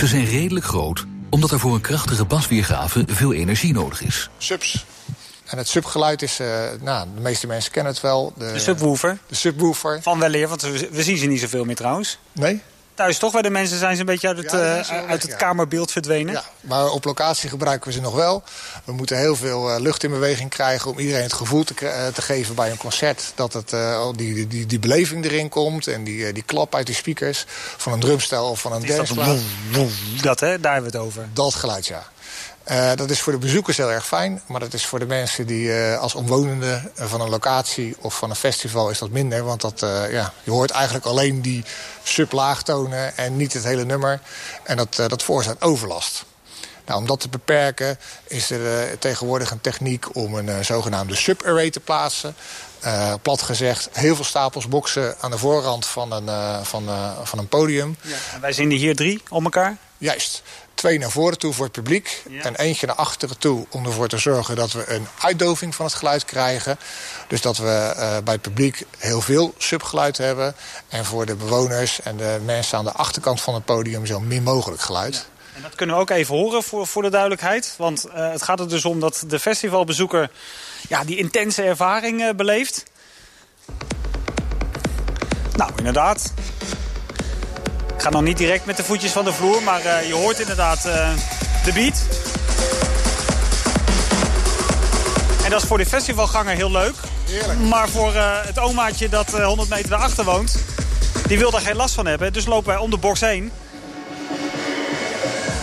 Ze 0.02 0.08
zijn 0.08 0.24
redelijk 0.24 0.66
groot, 0.66 1.04
omdat 1.30 1.50
er 1.50 1.58
voor 1.58 1.74
een 1.74 1.80
krachtige 1.80 2.24
basweergave 2.24 3.04
veel 3.06 3.32
energie 3.32 3.72
nodig 3.72 4.02
is. 4.02 4.30
Subs. 4.38 4.84
En 5.44 5.58
het 5.58 5.68
subgeluid 5.68 6.22
is, 6.22 6.38
eh, 6.40 6.46
nou, 6.80 7.08
de 7.14 7.20
meeste 7.20 7.46
mensen 7.46 7.72
kennen 7.72 7.92
het 7.92 8.02
wel. 8.02 8.32
De, 8.36 8.52
De 8.52 8.58
subwoofer. 8.58 9.18
De 9.26 9.34
subwoofer. 9.34 10.02
Van 10.02 10.18
weleer, 10.18 10.48
want 10.48 10.62
we, 10.62 10.88
we 10.92 11.02
zien 11.02 11.16
ze 11.16 11.26
niet 11.26 11.40
zoveel 11.40 11.64
meer 11.64 11.76
trouwens. 11.76 12.18
Nee? 12.32 12.62
Thuis 12.94 13.18
toch, 13.18 13.32
bij 13.32 13.42
de 13.42 13.50
mensen 13.50 13.78
zijn 13.78 13.94
ze 13.94 14.00
een 14.00 14.06
beetje 14.06 14.28
uit 14.28 14.36
het, 14.36 14.50
Ja, 14.50 14.58
eh, 14.58 14.66
uit 14.66 15.06
weg, 15.06 15.22
het 15.22 15.26
ja. 15.26 15.36
kamerbeeld 15.36 15.92
verdwenen. 15.92 16.32
Ja, 16.32 16.44
maar 16.60 16.90
op 16.90 17.04
locatie 17.04 17.48
gebruiken 17.48 17.88
we 17.88 17.94
ze 17.94 18.00
nog 18.00 18.14
wel. 18.14 18.42
We 18.84 18.92
moeten 18.92 19.18
heel 19.18 19.36
veel 19.36 19.70
eh, 19.70 19.80
lucht 19.80 20.04
in 20.04 20.10
beweging 20.10 20.50
krijgen 20.50 20.90
om 20.90 20.98
iedereen 20.98 21.22
het 21.22 21.32
gevoel 21.32 21.64
te, 21.64 21.74
eh, 21.88 22.06
te 22.06 22.22
geven 22.22 22.54
bij 22.54 22.70
een 22.70 22.76
concert. 22.76 23.32
Dat 23.34 23.52
het, 23.52 23.72
al 23.72 24.16
die, 24.16 24.46
die, 24.46 24.66
die 24.66 24.78
beleving 24.78 25.24
erin 25.24 25.48
komt 25.48 25.86
en 25.86 26.04
die, 26.04 26.32
die 26.32 26.42
klap 26.42 26.74
uit 26.74 26.86
die 26.86 26.94
speakers 26.94 27.44
van 27.76 27.92
een 27.92 28.00
drumstel 28.00 28.50
of 28.50 28.60
van 28.60 28.72
een 28.72 28.82
Is 28.82 28.96
dat, 28.96 29.08
dat 30.20 30.40
hè, 30.40 30.60
daar 30.60 30.72
hebben 30.72 30.90
we 30.90 30.98
het 30.98 31.06
over. 31.06 31.28
Dat 31.32 31.54
geluid, 31.54 31.86
ja. 31.86 32.06
Eh, 32.64 32.94
dat 32.94 33.10
is 33.10 33.20
voor 33.20 33.32
de 33.32 33.38
bezoekers 33.38 33.76
heel 33.76 33.90
erg 33.92 34.06
fijn, 34.06 34.42
maar 34.46 34.60
dat 34.60 34.74
is 34.74 34.86
voor 34.86 34.98
de 34.98 35.06
mensen 35.06 35.46
die 35.46 35.72
eh, 35.72 35.98
als 35.98 36.14
omwonende 36.14 36.90
eh, 36.94 37.06
van 37.06 37.20
een 37.20 37.28
locatie 37.28 37.96
of 38.00 38.16
van 38.16 38.30
een 38.30 38.36
festival 38.36 38.90
is 38.90 38.98
dat 38.98 39.10
minder. 39.10 39.44
Want 39.44 39.60
dat, 39.60 39.80
ja, 40.10 40.32
je 40.44 40.50
hoort 40.50 40.70
eigenlijk 40.70 41.04
alleen 41.04 41.42
die 41.42 41.64
sublaagtonen 42.02 43.16
en 43.16 43.36
niet 43.36 43.52
het 43.52 43.64
hele 43.64 43.84
nummer. 43.84 44.20
En 44.62 44.76
dat, 44.76 44.94
dat 44.94 45.22
veroorzaakt 45.22 45.62
overlast. 45.62 46.24
Nou, 46.86 47.00
om 47.00 47.06
dat 47.06 47.20
te 47.20 47.28
beperken 47.28 47.98
is 48.26 48.50
er 48.50 48.78
eh, 48.78 48.96
tegenwoordig 48.98 49.50
een 49.50 49.60
techniek 49.60 50.16
om 50.16 50.34
een 50.34 50.48
eh, 50.48 50.60
zogenaamde 50.60 51.14
subarray 51.14 51.70
te 51.70 51.80
plaatsen. 51.80 52.34
Eh, 52.80 53.14
plat 53.22 53.42
gezegd, 53.42 53.88
heel 53.92 54.14
veel 54.14 54.24
stapels 54.24 54.68
boksen 54.68 55.16
aan 55.20 55.30
de 55.30 55.38
voorrand 55.38 55.86
van 55.86 56.12
een, 56.12 56.64
van, 56.64 56.84
van 57.22 57.38
een 57.38 57.48
podium. 57.48 57.96
En 58.32 58.40
wij 58.40 58.52
zien 58.52 58.70
er 58.70 58.76
hier 58.76 58.96
drie 58.96 59.22
om 59.28 59.44
elkaar. 59.44 59.76
Juist. 59.98 60.42
Twee 60.74 60.98
naar 60.98 61.10
voren 61.10 61.38
toe 61.38 61.52
voor 61.52 61.64
het 61.64 61.74
publiek. 61.74 62.22
Ja. 62.28 62.42
En 62.42 62.56
eentje 62.56 62.86
naar 62.86 62.96
achteren 62.96 63.38
toe 63.38 63.66
om 63.70 63.86
ervoor 63.86 64.08
te 64.08 64.18
zorgen 64.18 64.56
dat 64.56 64.72
we 64.72 64.92
een 64.92 65.06
uitdoving 65.18 65.74
van 65.74 65.84
het 65.84 65.94
geluid 65.94 66.24
krijgen. 66.24 66.78
Dus 67.28 67.40
dat 67.40 67.56
we 67.56 67.92
bij 68.24 68.34
het 68.34 68.42
publiek 68.42 68.86
heel 68.98 69.20
veel 69.20 69.54
subgeluid 69.58 70.18
hebben. 70.18 70.54
En 70.88 71.04
voor 71.04 71.26
de 71.26 71.34
bewoners 71.34 72.00
en 72.00 72.16
de 72.16 72.40
mensen 72.44 72.78
aan 72.78 72.84
de 72.84 72.92
achterkant 72.92 73.40
van 73.40 73.54
het 73.54 73.64
podium 73.64 74.06
zo 74.06 74.20
min 74.20 74.42
mogelijk 74.42 74.80
geluid. 74.80 75.26
En 75.54 75.62
dat 75.62 75.74
kunnen 75.74 75.96
we 75.96 76.00
ook 76.00 76.10
even 76.10 76.34
horen 76.34 76.62
voor, 76.62 76.86
voor 76.86 77.02
de 77.02 77.10
duidelijkheid. 77.10 77.74
Want 77.78 78.04
eh, 78.04 78.30
het 78.30 78.42
gaat 78.42 78.60
er 78.60 78.68
dus 78.68 78.84
om 78.84 79.00
dat 79.00 79.24
de 79.26 79.38
festivalbezoeker 79.38 80.30
ja, 80.88 81.04
die 81.04 81.16
intense 81.16 81.62
ervaring 81.62 82.22
eh, 82.22 82.34
beleeft. 82.34 82.82
Nou, 85.56 85.70
inderdaad. 85.76 86.32
Ik 87.94 88.02
ga 88.02 88.10
nog 88.10 88.22
niet 88.22 88.38
direct 88.38 88.66
met 88.66 88.76
de 88.76 88.84
voetjes 88.84 89.12
van 89.12 89.24
de 89.24 89.32
vloer, 89.32 89.62
maar 89.62 89.84
eh, 89.84 90.06
je 90.06 90.14
hoort 90.14 90.40
inderdaad 90.40 90.82
de 91.64 91.72
beat. 91.74 92.02
En 95.44 95.50
dat 95.50 95.62
is 95.62 95.68
voor 95.68 95.78
de 95.78 95.86
festivalganger 95.86 96.54
heel 96.54 96.70
leuk. 96.70 96.94
Heerlijk. 97.32 97.58
Maar 97.58 97.88
voor 97.88 98.14
het 98.14 98.58
omaatje 98.58 99.08
dat 99.08 99.34
eh, 99.34 99.46
100 99.46 99.68
meter 99.68 99.88
daarachter 99.88 100.24
woont, 100.24 100.58
die 101.26 101.38
wil 101.38 101.50
daar 101.50 101.60
geen 101.60 101.76
last 101.76 101.94
van 101.94 102.06
hebben. 102.06 102.32
Dus 102.32 102.46
lopen 102.46 102.68
wij 102.68 102.76
om 102.76 102.90
de 102.90 102.96
box 102.96 103.20
heen. 103.20 103.52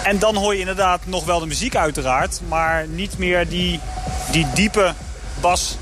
En 0.10 0.20
dan 0.20 0.36
hoor 0.36 0.54
je 0.54 0.60
inderdaad 0.60 1.00
nog 1.06 1.26
wel 1.26 1.40
de 1.40 1.46
muziek 1.46 1.76
uiteraard. 1.76 2.40
Maar 2.48 2.88
niet 2.88 3.18
meer 3.18 3.48
die, 3.48 3.80
die 4.32 4.48
diepe 4.54 4.94
bas 5.42 5.78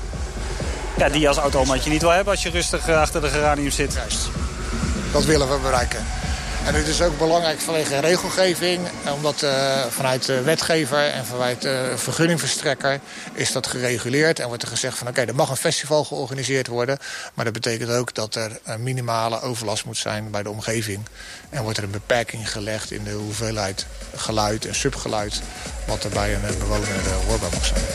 ja, 0.96 1.08
die 1.08 1.20
je 1.20 1.28
als 1.28 1.36
automaatje 1.36 1.90
niet 1.90 2.00
wil 2.00 2.10
hebben 2.10 2.32
als 2.32 2.42
je 2.42 2.50
rustig 2.50 2.88
eh, 2.88 3.00
achter 3.00 3.20
de 3.20 3.28
geranium 3.28 3.70
zit. 3.70 3.92
Juist. 3.92 4.28
Dat 5.12 5.24
willen 5.24 5.48
we 5.48 5.58
bereiken. 5.62 6.04
En 6.66 6.74
het 6.74 6.86
is 6.86 7.02
ook 7.02 7.18
belangrijk 7.18 7.60
vanwege 7.60 7.98
regelgeving. 7.98 8.80
Omdat 9.12 9.42
eh, 9.42 9.84
vanuit 9.86 10.26
de 10.26 10.42
wetgever 10.42 11.10
en 11.10 11.26
vanuit 11.26 11.62
de 11.62 11.92
vergunningverstrekker 11.96 13.00
is 13.32 13.52
dat 13.52 13.66
gereguleerd. 13.66 14.38
En 14.38 14.46
wordt 14.46 14.62
er 14.62 14.68
gezegd 14.68 14.98
van 14.98 15.08
oké, 15.08 15.20
er 15.20 15.34
mag 15.34 15.50
een 15.50 15.56
festival 15.56 16.04
georganiseerd 16.04 16.66
worden. 16.66 16.98
Maar 17.34 17.44
dat 17.44 17.54
betekent 17.54 17.90
ook 17.90 18.14
dat 18.14 18.34
er 18.34 18.58
een 18.64 18.82
minimale 18.82 19.40
overlast 19.40 19.84
moet 19.84 19.96
zijn 19.96 20.30
bij 20.30 20.42
de 20.42 20.50
omgeving. 20.50 21.00
En 21.50 21.62
wordt 21.62 21.78
er 21.78 21.84
een 21.84 21.90
beperking 21.90 22.50
gelegd 22.50 22.90
in 22.90 23.04
de 23.04 23.12
hoeveelheid 23.12 23.86
geluid 24.16 24.66
en 24.66 24.74
subgeluid... 24.74 25.40
wat 25.86 26.04
er 26.04 26.10
bij 26.10 26.34
een 26.34 26.58
bewoner 26.58 26.88
hoorbaar 27.26 27.50
mag 27.52 27.64
zijn. 27.64 27.87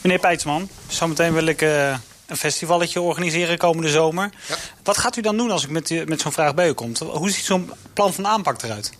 Meneer 0.00 0.18
Pijtsman, 0.18 0.68
zometeen 0.88 1.32
wil 1.32 1.46
ik 1.46 1.62
eh, 1.62 1.96
een 2.26 2.36
festivalletje 2.36 3.00
organiseren 3.00 3.58
komende 3.58 3.90
zomer. 3.90 4.30
Wat 4.82 4.98
gaat 4.98 5.16
u 5.16 5.20
dan 5.20 5.36
doen 5.36 5.50
als 5.50 5.64
ik 5.64 5.70
met, 5.70 6.08
met 6.08 6.20
zo'n 6.20 6.32
vraag 6.32 6.54
bij 6.54 6.68
u 6.68 6.72
kom? 6.72 6.92
Hoe 6.98 7.30
ziet 7.30 7.44
zo'n 7.44 7.72
plan 7.92 8.14
van 8.14 8.26
aanpak 8.26 8.62
eruit? 8.62 8.90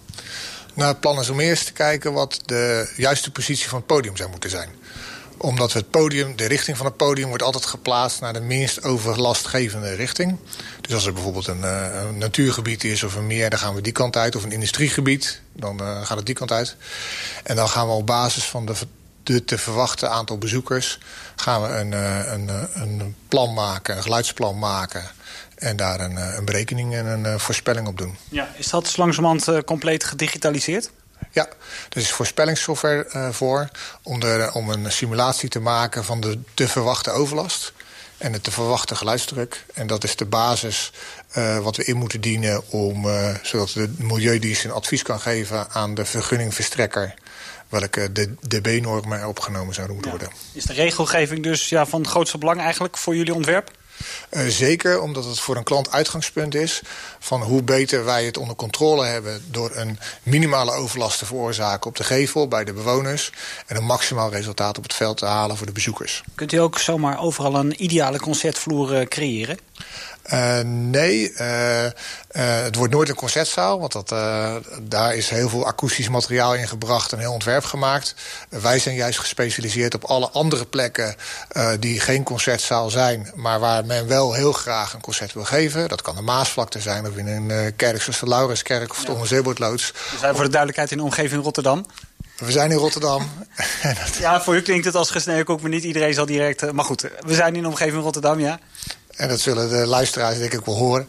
Nou, 0.74 0.90
het 0.90 1.00
plan 1.00 1.18
is 1.18 1.28
om 1.28 1.40
eerst 1.40 1.66
te 1.66 1.72
kijken 1.72 2.12
wat 2.12 2.40
de 2.44 2.92
juiste 2.96 3.30
positie 3.30 3.68
van 3.68 3.78
het 3.78 3.86
podium 3.86 4.16
zou 4.16 4.30
moeten 4.30 4.50
zijn. 4.50 4.68
Omdat 5.36 5.72
we 5.72 5.78
het 5.78 5.90
podium, 5.90 6.36
de 6.36 6.46
richting 6.46 6.76
van 6.76 6.86
het 6.86 6.96
podium 6.96 7.28
wordt 7.28 7.42
altijd 7.42 7.66
geplaatst 7.66 8.20
naar 8.20 8.32
de 8.32 8.40
minst 8.40 8.82
overlastgevende 8.82 9.94
richting. 9.94 10.36
Dus 10.80 10.94
als 10.94 11.06
er 11.06 11.12
bijvoorbeeld 11.12 11.46
een, 11.46 11.64
eh, 11.64 12.02
een 12.08 12.18
natuurgebied 12.18 12.84
is 12.84 13.02
of 13.02 13.14
een 13.14 13.26
meer, 13.26 13.50
dan 13.50 13.58
gaan 13.58 13.74
we 13.74 13.80
die 13.80 13.92
kant 13.92 14.16
uit. 14.16 14.36
Of 14.36 14.42
een 14.42 14.52
industriegebied, 14.52 15.40
dan 15.52 15.80
eh, 15.80 16.06
gaat 16.06 16.16
het 16.16 16.26
die 16.26 16.34
kant 16.34 16.52
uit. 16.52 16.76
En 17.42 17.56
dan 17.56 17.68
gaan 17.68 17.86
we 17.86 17.92
op 17.92 18.06
basis 18.06 18.44
van 18.44 18.66
de, 18.66 18.74
de 19.22 19.44
te 19.44 19.58
verwachten 19.58 20.10
aantal 20.10 20.38
bezoekers... 20.38 20.98
gaan 21.36 21.62
we 21.62 21.68
een, 21.68 21.92
eh, 21.92 22.32
een, 22.32 22.48
eh, 22.48 22.82
een 22.82 23.16
plan 23.28 23.54
maken, 23.54 23.96
een 23.96 24.02
geluidsplan 24.02 24.58
maken... 24.58 25.10
en 25.54 25.76
daar 25.76 26.00
een, 26.00 26.18
eh, 26.18 26.34
een 26.36 26.44
berekening 26.44 26.94
en 26.94 27.06
een 27.06 27.40
voorspelling 27.40 27.86
op 27.86 27.98
doen. 27.98 28.16
Ja. 28.28 28.48
Is 28.56 28.70
dat 28.70 28.88
zo 28.88 29.02
langzamerhand 29.02 29.64
compleet 29.64 30.04
gedigitaliseerd? 30.04 30.90
Ja, 31.30 31.48
er 31.88 31.96
is 31.96 32.10
voorspellingssoftware 32.10 33.32
voor 33.32 33.68
om, 34.02 34.20
de, 34.20 34.50
om 34.52 34.70
een 34.70 34.92
simulatie 34.92 35.48
te 35.48 35.60
maken 35.60 36.04
van 36.04 36.20
de 36.20 36.38
te 36.54 36.68
verwachte 36.68 37.10
overlast 37.10 37.72
en 38.18 38.32
de 38.32 38.40
te 38.40 38.50
verwachte 38.50 38.94
geluidsdruk. 38.94 39.64
En 39.74 39.86
dat 39.86 40.04
is 40.04 40.16
de 40.16 40.24
basis 40.24 40.92
wat 41.62 41.76
we 41.76 41.84
in 41.84 41.96
moeten 41.96 42.20
dienen 42.20 42.70
om, 42.70 43.06
zodat 43.42 43.68
de 43.68 43.92
Milieudienst 43.98 44.64
een 44.64 44.70
advies 44.70 45.02
kan 45.02 45.20
geven 45.20 45.70
aan 45.70 45.94
de 45.94 46.04
vergunningverstrekker 46.04 47.14
welke 47.70 48.12
de 48.12 48.34
dB-norm 48.48 49.12
er 49.12 49.26
opgenomen 49.26 49.74
zou 49.74 49.92
moeten 49.92 50.10
worden. 50.10 50.30
Is 50.52 50.64
de 50.64 50.72
regelgeving 50.72 51.42
dus 51.42 51.68
ja, 51.68 51.86
van 51.86 52.00
het 52.00 52.10
grootste 52.10 52.38
belang 52.38 52.60
eigenlijk 52.60 52.96
voor 52.96 53.16
jullie 53.16 53.34
ontwerp? 53.34 53.70
Eh, 54.28 54.46
zeker 54.46 55.00
omdat 55.00 55.24
het 55.24 55.40
voor 55.40 55.56
een 55.56 55.64
klant 55.64 55.90
uitgangspunt 55.90 56.54
is 56.54 56.82
van 57.18 57.42
hoe 57.42 57.62
beter 57.62 58.04
wij 58.04 58.24
het 58.24 58.36
onder 58.36 58.56
controle 58.56 59.04
hebben 59.04 59.44
door 59.50 59.70
een 59.74 59.98
minimale 60.22 60.72
overlast 60.72 61.18
te 61.18 61.26
veroorzaken 61.26 61.90
op 61.90 61.96
de 61.96 62.04
gevel 62.04 62.48
bij 62.48 62.64
de 62.64 62.72
bewoners 62.72 63.32
en 63.66 63.76
een 63.76 63.84
maximaal 63.84 64.30
resultaat 64.30 64.76
op 64.76 64.82
het 64.82 64.94
veld 64.94 65.16
te 65.16 65.26
halen 65.26 65.56
voor 65.56 65.66
de 65.66 65.72
bezoekers. 65.72 66.22
Kunt 66.34 66.52
u 66.52 66.56
ook 66.56 66.78
zomaar 66.78 67.20
overal 67.20 67.54
een 67.54 67.82
ideale 67.82 68.20
concertvloer 68.20 68.94
eh, 68.94 69.06
creëren? 69.06 69.58
Eh, 70.22 70.60
nee, 70.64 71.32
eh, 71.32 71.86
eh, 71.86 71.92
het 72.62 72.74
wordt 72.74 72.92
nooit 72.92 73.08
een 73.08 73.14
concertzaal, 73.14 73.80
want 73.80 73.92
dat, 73.92 74.08
daar 74.82 75.14
is 75.14 75.28
heel 75.28 75.48
veel 75.48 75.66
akoestisch 75.66 76.08
materiaal 76.08 76.54
in 76.54 76.68
gebracht 76.68 77.12
en 77.12 77.18
heel 77.18 77.32
ontwerp 77.32 77.64
gemaakt. 77.64 78.14
Wij 78.48 78.78
zijn 78.78 78.94
juist 78.94 79.18
gespecialiseerd 79.18 79.94
op 79.94 80.04
alle 80.04 80.28
andere 80.28 80.66
plekken 80.66 81.16
die 81.78 82.00
geen 82.00 82.22
concertzaal 82.22 82.90
zijn, 82.90 83.32
maar 83.34 83.60
waar 83.60 83.84
men 83.84 84.06
wel 84.06 84.32
heel 84.32 84.52
graag 84.52 84.92
een 84.92 85.00
concert 85.00 85.32
wil 85.32 85.44
geven. 85.44 85.88
Dat 85.88 86.02
kan 86.02 86.14
de 86.14 86.22
Maasvlakte 86.22 86.80
zijn 86.80 87.06
of 87.06 87.16
in 87.16 87.26
een 87.26 87.76
kerk 87.76 88.02
zoals 88.02 88.20
de 88.20 88.26
Laurenskerk 88.26 88.90
of 88.90 89.04
de 89.04 89.12
Onzeeboordloods. 89.12 89.92
We 90.10 90.18
zijn 90.18 90.34
voor 90.34 90.44
de 90.44 90.50
duidelijkheid 90.50 90.90
in 90.90 90.96
de 90.96 91.02
omgeving 91.02 91.42
Rotterdam. 91.42 91.86
We 92.36 92.52
zijn 92.52 92.70
in 92.70 92.76
Rotterdam. 92.76 93.28
Ja, 94.18 94.42
voor 94.42 94.56
u 94.56 94.62
klinkt 94.62 94.84
het 94.84 94.94
als 94.94 95.10
gesneden 95.10 95.44
koek, 95.44 95.60
maar 95.60 95.70
niet 95.70 95.84
iedereen 95.84 96.14
zal 96.14 96.26
direct... 96.26 96.72
Maar 96.72 96.84
goed, 96.84 97.08
we 97.26 97.34
zijn 97.34 97.56
in 97.56 97.62
de 97.62 97.68
omgeving 97.68 98.02
Rotterdam, 98.02 98.40
ja. 98.40 98.58
En 99.20 99.28
dat 99.28 99.40
zullen 99.40 99.68
de 99.68 99.86
luisteraars 99.86 100.38
denk 100.38 100.52
ik 100.52 100.64
wel 100.64 100.76
horen. 100.76 101.06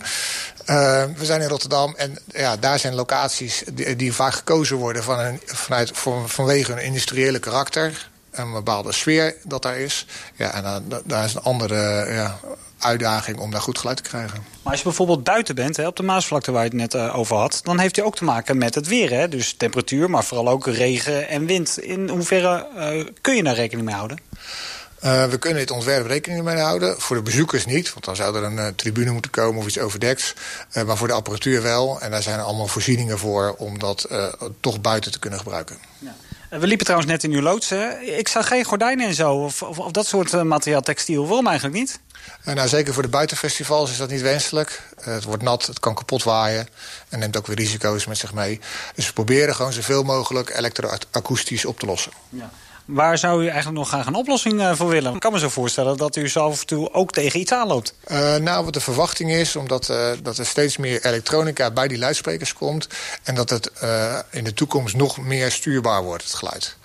Eh, 0.65 1.04
we 1.17 1.26
zijn 1.26 1.41
in 1.41 1.47
Rotterdam 1.47 1.93
en 1.97 2.17
ja, 2.28 2.58
daar 2.58 2.80
zijn 2.80 2.95
locaties 2.95 3.63
die, 3.97 4.13
vaak 4.13 4.34
gekozen 4.34 4.78
worden 4.78 5.04
van 5.04 5.19
een, 5.19 5.41
vanuit, 5.45 5.91
voor, 5.93 6.30
vanwege 6.30 6.71
hun 6.71 6.84
industriële 6.84 7.39
karakter. 7.39 8.10
Een 8.32 8.52
bepaalde 8.52 8.91
sfeer 8.91 9.36
dat 9.43 9.62
daar 9.62 9.78
is. 9.78 10.06
Ja, 10.36 10.54
en 10.54 10.63
dan- 10.63 11.02
daar 11.06 11.26
is 11.26 11.34
een 11.34 11.41
andere 11.41 12.12
ja, 12.13 12.39
uitdaging 12.80 13.39
om 13.39 13.52
daar 13.52 13.62
goed 13.62 13.78
geluid 13.78 13.97
te 13.97 14.10
krijgen. 14.10 14.43
Maar 14.63 14.71
als 14.71 14.78
je 14.78 14.84
bijvoorbeeld 14.88 15.24
buiten 15.24 15.56
bent, 15.56 15.78
hè, 15.78 15.88
op 15.88 15.95
de 15.95 16.04
Maasvlakte 16.04 16.52
waar 16.52 16.63
je 16.63 16.69
het 16.69 16.78
net 16.78 16.93
eh, 16.93 17.17
over 17.17 17.36
had... 17.36 17.60
dan 17.63 17.80
heeft 17.80 17.97
u 17.97 18.02
ook 18.02 18.15
te 18.15 18.24
maken 18.24 18.58
met 18.58 18.76
het 18.76 18.88
weer. 18.88 19.10
Hè? 19.12 19.28
Dus 19.30 19.54
temperatuur, 19.54 20.10
maar 20.10 20.24
vooral 20.24 20.50
ook 20.50 20.67
regen 20.67 21.28
en 21.28 21.45
wind. 21.45 21.80
In 21.80 22.10
hoeverre 22.10 22.67
eh, 22.78 23.06
kun 23.21 23.36
je 23.36 23.43
daar 23.43 23.56
rekening 23.56 23.86
mee 23.88 23.95
houden? 23.95 24.17
Eh, 25.02 25.26
we 25.26 25.38
kunnen 25.38 25.60
dit 25.60 25.72
ontwerp 25.72 26.06
rekening 26.06 26.44
mee 26.44 26.58
houden. 26.58 27.02
Voor 27.02 27.16
de 27.16 27.22
bezoekers 27.22 27.66
niet, 27.66 27.94
want 27.94 28.06
dan 28.06 28.16
zou 28.16 28.36
er 28.36 28.44
een 28.44 28.60
eh, 28.60 28.68
tribune 28.76 29.12
moeten 29.12 29.32
komen 29.32 29.60
of 29.60 29.68
iets 29.68 29.80
overdeks. 29.80 30.34
Eh, 30.72 30.84
maar 30.84 30.98
voor 30.98 31.08
de 31.08 31.14
apparatuur 31.14 31.62
wel. 31.62 32.02
En 32.02 32.12
daar 32.12 32.22
zijn 32.22 32.40
allemaal 32.40 32.68
voorzieningen 32.68 33.18
voor 33.18 33.56
om 33.58 33.80
dat 33.80 34.08
toch 34.60 34.82
buiten 34.82 35.12
te 35.12 35.20
kunnen 35.20 35.40
gebruiken. 35.40 35.78
Eh, 36.52 36.60
We 36.60 36.68
liepen 36.68 36.86
trouwens 36.86 37.12
net 37.12 37.24
in 37.24 37.32
uw 37.32 37.42
loods. 37.42 37.70
Hè? 37.70 38.00
Ik 38.00 38.28
zag 38.28 38.48
geen 38.48 38.64
gordijnen 38.64 39.08
en 39.08 39.14
zo, 39.14 39.34
of, 39.34 39.64
of, 39.64 39.80
of 39.80 39.92
dat 39.92 40.06
soort 40.06 40.44
materiaal, 40.44 40.82
textiel. 40.82 41.28
Waarom 41.28 41.48
eigenlijk 41.48 41.78
niet? 41.78 42.00
Nou, 42.44 42.68
zeker 42.68 42.94
voor 42.94 43.04
de 43.04 43.10
buitenfestivals 43.10 43.92
is 43.92 43.98
dat 43.98 44.10
niet 44.10 44.22
wenselijk. 44.22 44.82
Het 45.02 45.24
wordt 45.24 45.44
nat, 45.44 45.66
het 45.66 45.80
kan 45.80 45.96
kapot 45.96 46.24
waaien 46.24 46.68
en 47.10 47.20
neemt 47.20 47.38
ook 47.38 47.48
weer 47.48 47.56
risico's 47.56 48.06
met 48.06 48.18
zich 48.18 48.34
mee. 48.34 48.60
Dus 48.96 49.08
we 49.08 49.14
proberen 49.14 49.56
gewoon 49.56 49.74
zoveel 49.74 50.04
mogelijk 50.04 50.50
elektroakoestisch 50.50 51.66
op 51.66 51.80
te 51.80 51.86
lossen. 51.86 52.12
Waar 52.91 53.17
zou 53.17 53.43
u 53.43 53.45
eigenlijk 53.45 53.77
nog 53.77 53.88
graag 53.88 54.06
een 54.06 54.15
oplossing 54.15 54.62
eh, 54.62 54.75
voor 54.75 54.88
willen? 54.88 55.13
Ik 55.13 55.19
kan 55.19 55.32
me 55.32 55.39
zo 55.39 55.49
voorstellen 55.49 55.97
dat 55.97 56.15
u 56.15 56.30
zo 56.30 56.39
af 56.39 56.60
en 56.60 56.65
toe 56.65 56.93
ook 56.93 57.12
tegen 57.12 57.39
iets 57.39 57.51
aanloopt. 57.51 57.93
Eh, 58.04 58.36
nou, 58.36 58.63
wat 58.63 58.73
de 58.73 58.80
verwachting 58.80 59.32
is, 59.32 59.56
omdat 59.56 59.89
eh, 59.89 60.12
dat 60.23 60.38
er 60.38 60.45
steeds 60.45 60.77
meer 60.77 61.06
elektronica 61.06 61.71
bij 61.71 61.88
die 61.88 61.97
luidsprekers 61.97 62.54
komt... 62.54 62.88
en 63.23 63.36
dat 63.36 63.49
het 63.49 63.71
in 64.30 64.43
de 64.43 64.54
toekomst 64.54 64.95
nog 64.95 65.17
meer 65.17 65.51
stuurbaar 65.51 66.04
wordt, 66.04 66.23
het 66.23 66.34
geluid. 66.34 66.77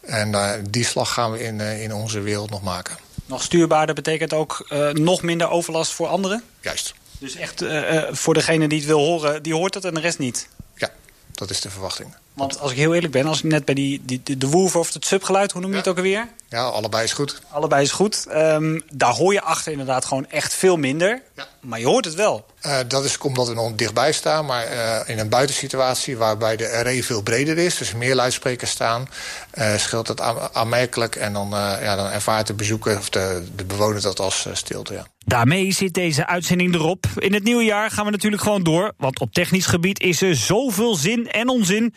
En 0.00 0.34
die 0.70 0.84
slag 0.84 1.12
gaan 1.12 1.32
we 1.32 1.42
in, 1.42 1.60
in 1.60 1.94
onze 1.94 2.20
wereld 2.20 2.50
nog 2.50 2.62
maken. 2.62 2.96
Nog 3.26 3.42
stuurbaarder 3.42 3.94
betekent 3.94 4.32
ook 4.32 4.66
nog 4.92 5.22
minder 5.22 5.50
overlast 5.50 5.92
voor 5.92 6.06
anderen? 6.06 6.42
Juist, 6.60 6.94
Dus 7.18 7.36
echt 7.36 7.64
voor 8.10 8.34
degene 8.34 8.68
die 8.68 8.78
het 8.78 8.86
wil 8.86 8.98
horen, 8.98 9.42
die 9.42 9.54
hoort 9.54 9.74
het 9.74 9.84
en 9.84 9.94
de 9.94 10.00
rest 10.00 10.18
niet? 10.18 10.48
ja, 10.74 10.90
dat 11.32 11.50
is 11.50 11.60
de 11.60 11.70
verwachting. 11.70 12.14
Want 12.36 12.60
als 12.60 12.70
ik 12.70 12.76
heel 12.76 12.94
eerlijk 12.94 13.12
ben, 13.12 13.26
als 13.26 13.38
ik 13.38 13.44
net 13.44 13.64
bij 13.64 13.74
die, 13.74 14.02
die, 14.04 14.20
de, 14.24 14.38
de 14.38 14.48
woofer 14.48 14.80
of 14.80 14.92
het 14.92 15.06
subgeluid, 15.06 15.52
hoe 15.52 15.60
noem 15.60 15.70
je 15.70 15.76
het 15.76 15.88
ook 15.88 15.96
alweer? 15.96 16.28
Ja, 16.48 16.62
allebei 16.62 17.04
is 17.04 17.12
goed. 17.12 17.40
Allebei 17.50 17.82
is 17.82 17.90
goed. 17.90 18.26
Ehm, 18.26 18.80
daar 18.92 19.12
hoor 19.12 19.32
je 19.32 19.42
achter 19.42 19.72
inderdaad 19.72 20.04
gewoon 20.04 20.26
echt 20.30 20.54
veel 20.54 20.76
minder. 20.76 21.22
Ja. 21.36 21.46
Maar 21.60 21.78
je 21.78 21.86
hoort 21.86 22.04
het 22.04 22.14
wel. 22.14 22.46
Eh, 22.60 22.78
dat 22.88 23.04
is 23.04 23.18
omdat 23.18 23.48
we 23.48 23.54
nog 23.54 23.72
dichtbij 23.74 24.12
staan, 24.12 24.46
maar 24.46 24.64
eh, 24.64 25.08
in 25.08 25.18
een 25.18 25.28
buitensituatie 25.28 26.16
waarbij 26.16 26.56
de 26.56 26.70
array 26.70 27.02
veel 27.02 27.22
breder 27.22 27.58
is, 27.58 27.76
dus 27.78 27.94
meer 27.94 28.14
luidsprekers 28.14 28.70
staan, 28.70 29.08
eh, 29.50 29.76
scheelt 29.76 30.08
het 30.08 30.20
aan- 30.20 30.48
aanmerkelijk 30.52 31.16
en 31.16 31.32
dan, 31.32 31.52
eh, 31.54 31.72
ja, 31.82 31.96
dan 31.96 32.06
ervaart 32.10 32.46
de 32.46 32.54
bezoeker 32.54 32.98
of 32.98 33.10
de, 33.10 33.46
de 33.56 33.64
bewoner 33.64 34.02
dat 34.02 34.20
als 34.20 34.46
stilte. 34.52 34.92
Ja. 34.94 35.06
Daarmee 35.24 35.72
zit 35.72 35.94
deze 35.94 36.26
uitzending 36.26 36.74
erop. 36.74 37.06
In 37.16 37.34
het 37.34 37.44
nieuwe 37.44 37.64
jaar 37.64 37.90
gaan 37.90 38.04
we 38.04 38.10
natuurlijk 38.10 38.42
gewoon 38.42 38.62
door. 38.62 38.92
Want 38.96 39.20
op 39.20 39.32
technisch 39.32 39.66
gebied 39.66 40.00
is 40.00 40.22
er 40.22 40.36
zoveel 40.36 40.94
zin 40.94 41.30
en 41.30 41.48
onzin. 41.48 41.94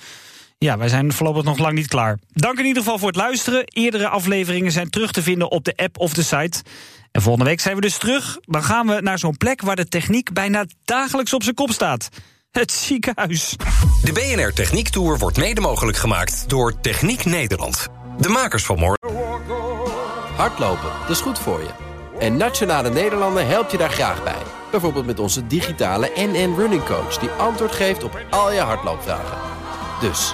Ja, 0.66 0.78
wij 0.78 0.88
zijn 0.88 1.14
voorlopig 1.14 1.44
nog 1.44 1.58
lang 1.58 1.74
niet 1.74 1.88
klaar. 1.88 2.20
Dank 2.34 2.60
in 2.60 2.66
ieder 2.66 2.84
geval 2.84 2.98
voor 2.98 3.08
het 3.08 3.18
luisteren. 3.18 3.64
Eerdere 3.66 4.08
afleveringen 4.08 4.72
zijn 4.72 4.90
terug 4.90 5.12
te 5.12 5.24
vinden 5.24 5.52
op 5.52 5.64
de 5.64 5.74
app 5.76 5.98
of 6.00 6.14
de 6.14 6.24
site. 6.24 6.62
En 7.12 7.22
volgende 7.22 7.50
week 7.50 7.60
zijn 7.60 7.76
we 7.76 7.82
dus 7.82 7.98
terug. 7.98 8.38
Dan 8.42 8.64
gaan 8.64 8.88
we 8.88 9.02
naar 9.02 9.20
zo'n 9.20 9.38
plek 9.38 9.62
waar 9.62 9.76
de 9.76 9.88
techniek 9.88 10.34
bijna 10.34 10.66
dagelijks 10.86 11.34
op 11.34 11.44
zijn 11.44 11.56
kop 11.56 11.72
staat. 11.72 12.10
Het 12.52 12.72
ziekenhuis. 12.72 13.56
De 14.04 14.12
BNR 14.12 14.54
Techniek 14.54 14.90
Tour 14.90 15.18
wordt 15.18 15.38
mede 15.38 15.62
mogelijk 15.62 15.98
gemaakt 15.98 16.50
door 16.50 16.80
Techniek 16.80 17.26
Nederland. 17.26 17.88
De 18.18 18.30
makers 18.30 18.66
van 18.66 18.80
morgen. 18.80 19.16
Hardlopen, 20.36 20.92
dat 21.02 21.10
is 21.10 21.22
goed 21.22 21.40
voor 21.40 21.60
je. 21.60 21.70
En 22.20 22.38
Nationale 22.38 22.90
Nederlanden 22.90 23.48
helpt 23.48 23.72
je 23.72 23.78
daar 23.78 23.92
graag 23.92 24.24
bij. 24.24 24.42
Bijvoorbeeld 24.72 25.06
met 25.06 25.20
onze 25.20 25.48
digitale 25.48 26.12
NN 26.16 26.54
Running 26.58 26.84
Coach... 26.84 27.18
die 27.18 27.30
antwoord 27.30 27.72
geeft 27.72 28.04
op 28.04 28.26
al 28.30 28.52
je 28.52 28.60
hardloopvragen. 28.60 29.38
Dus, 30.02 30.34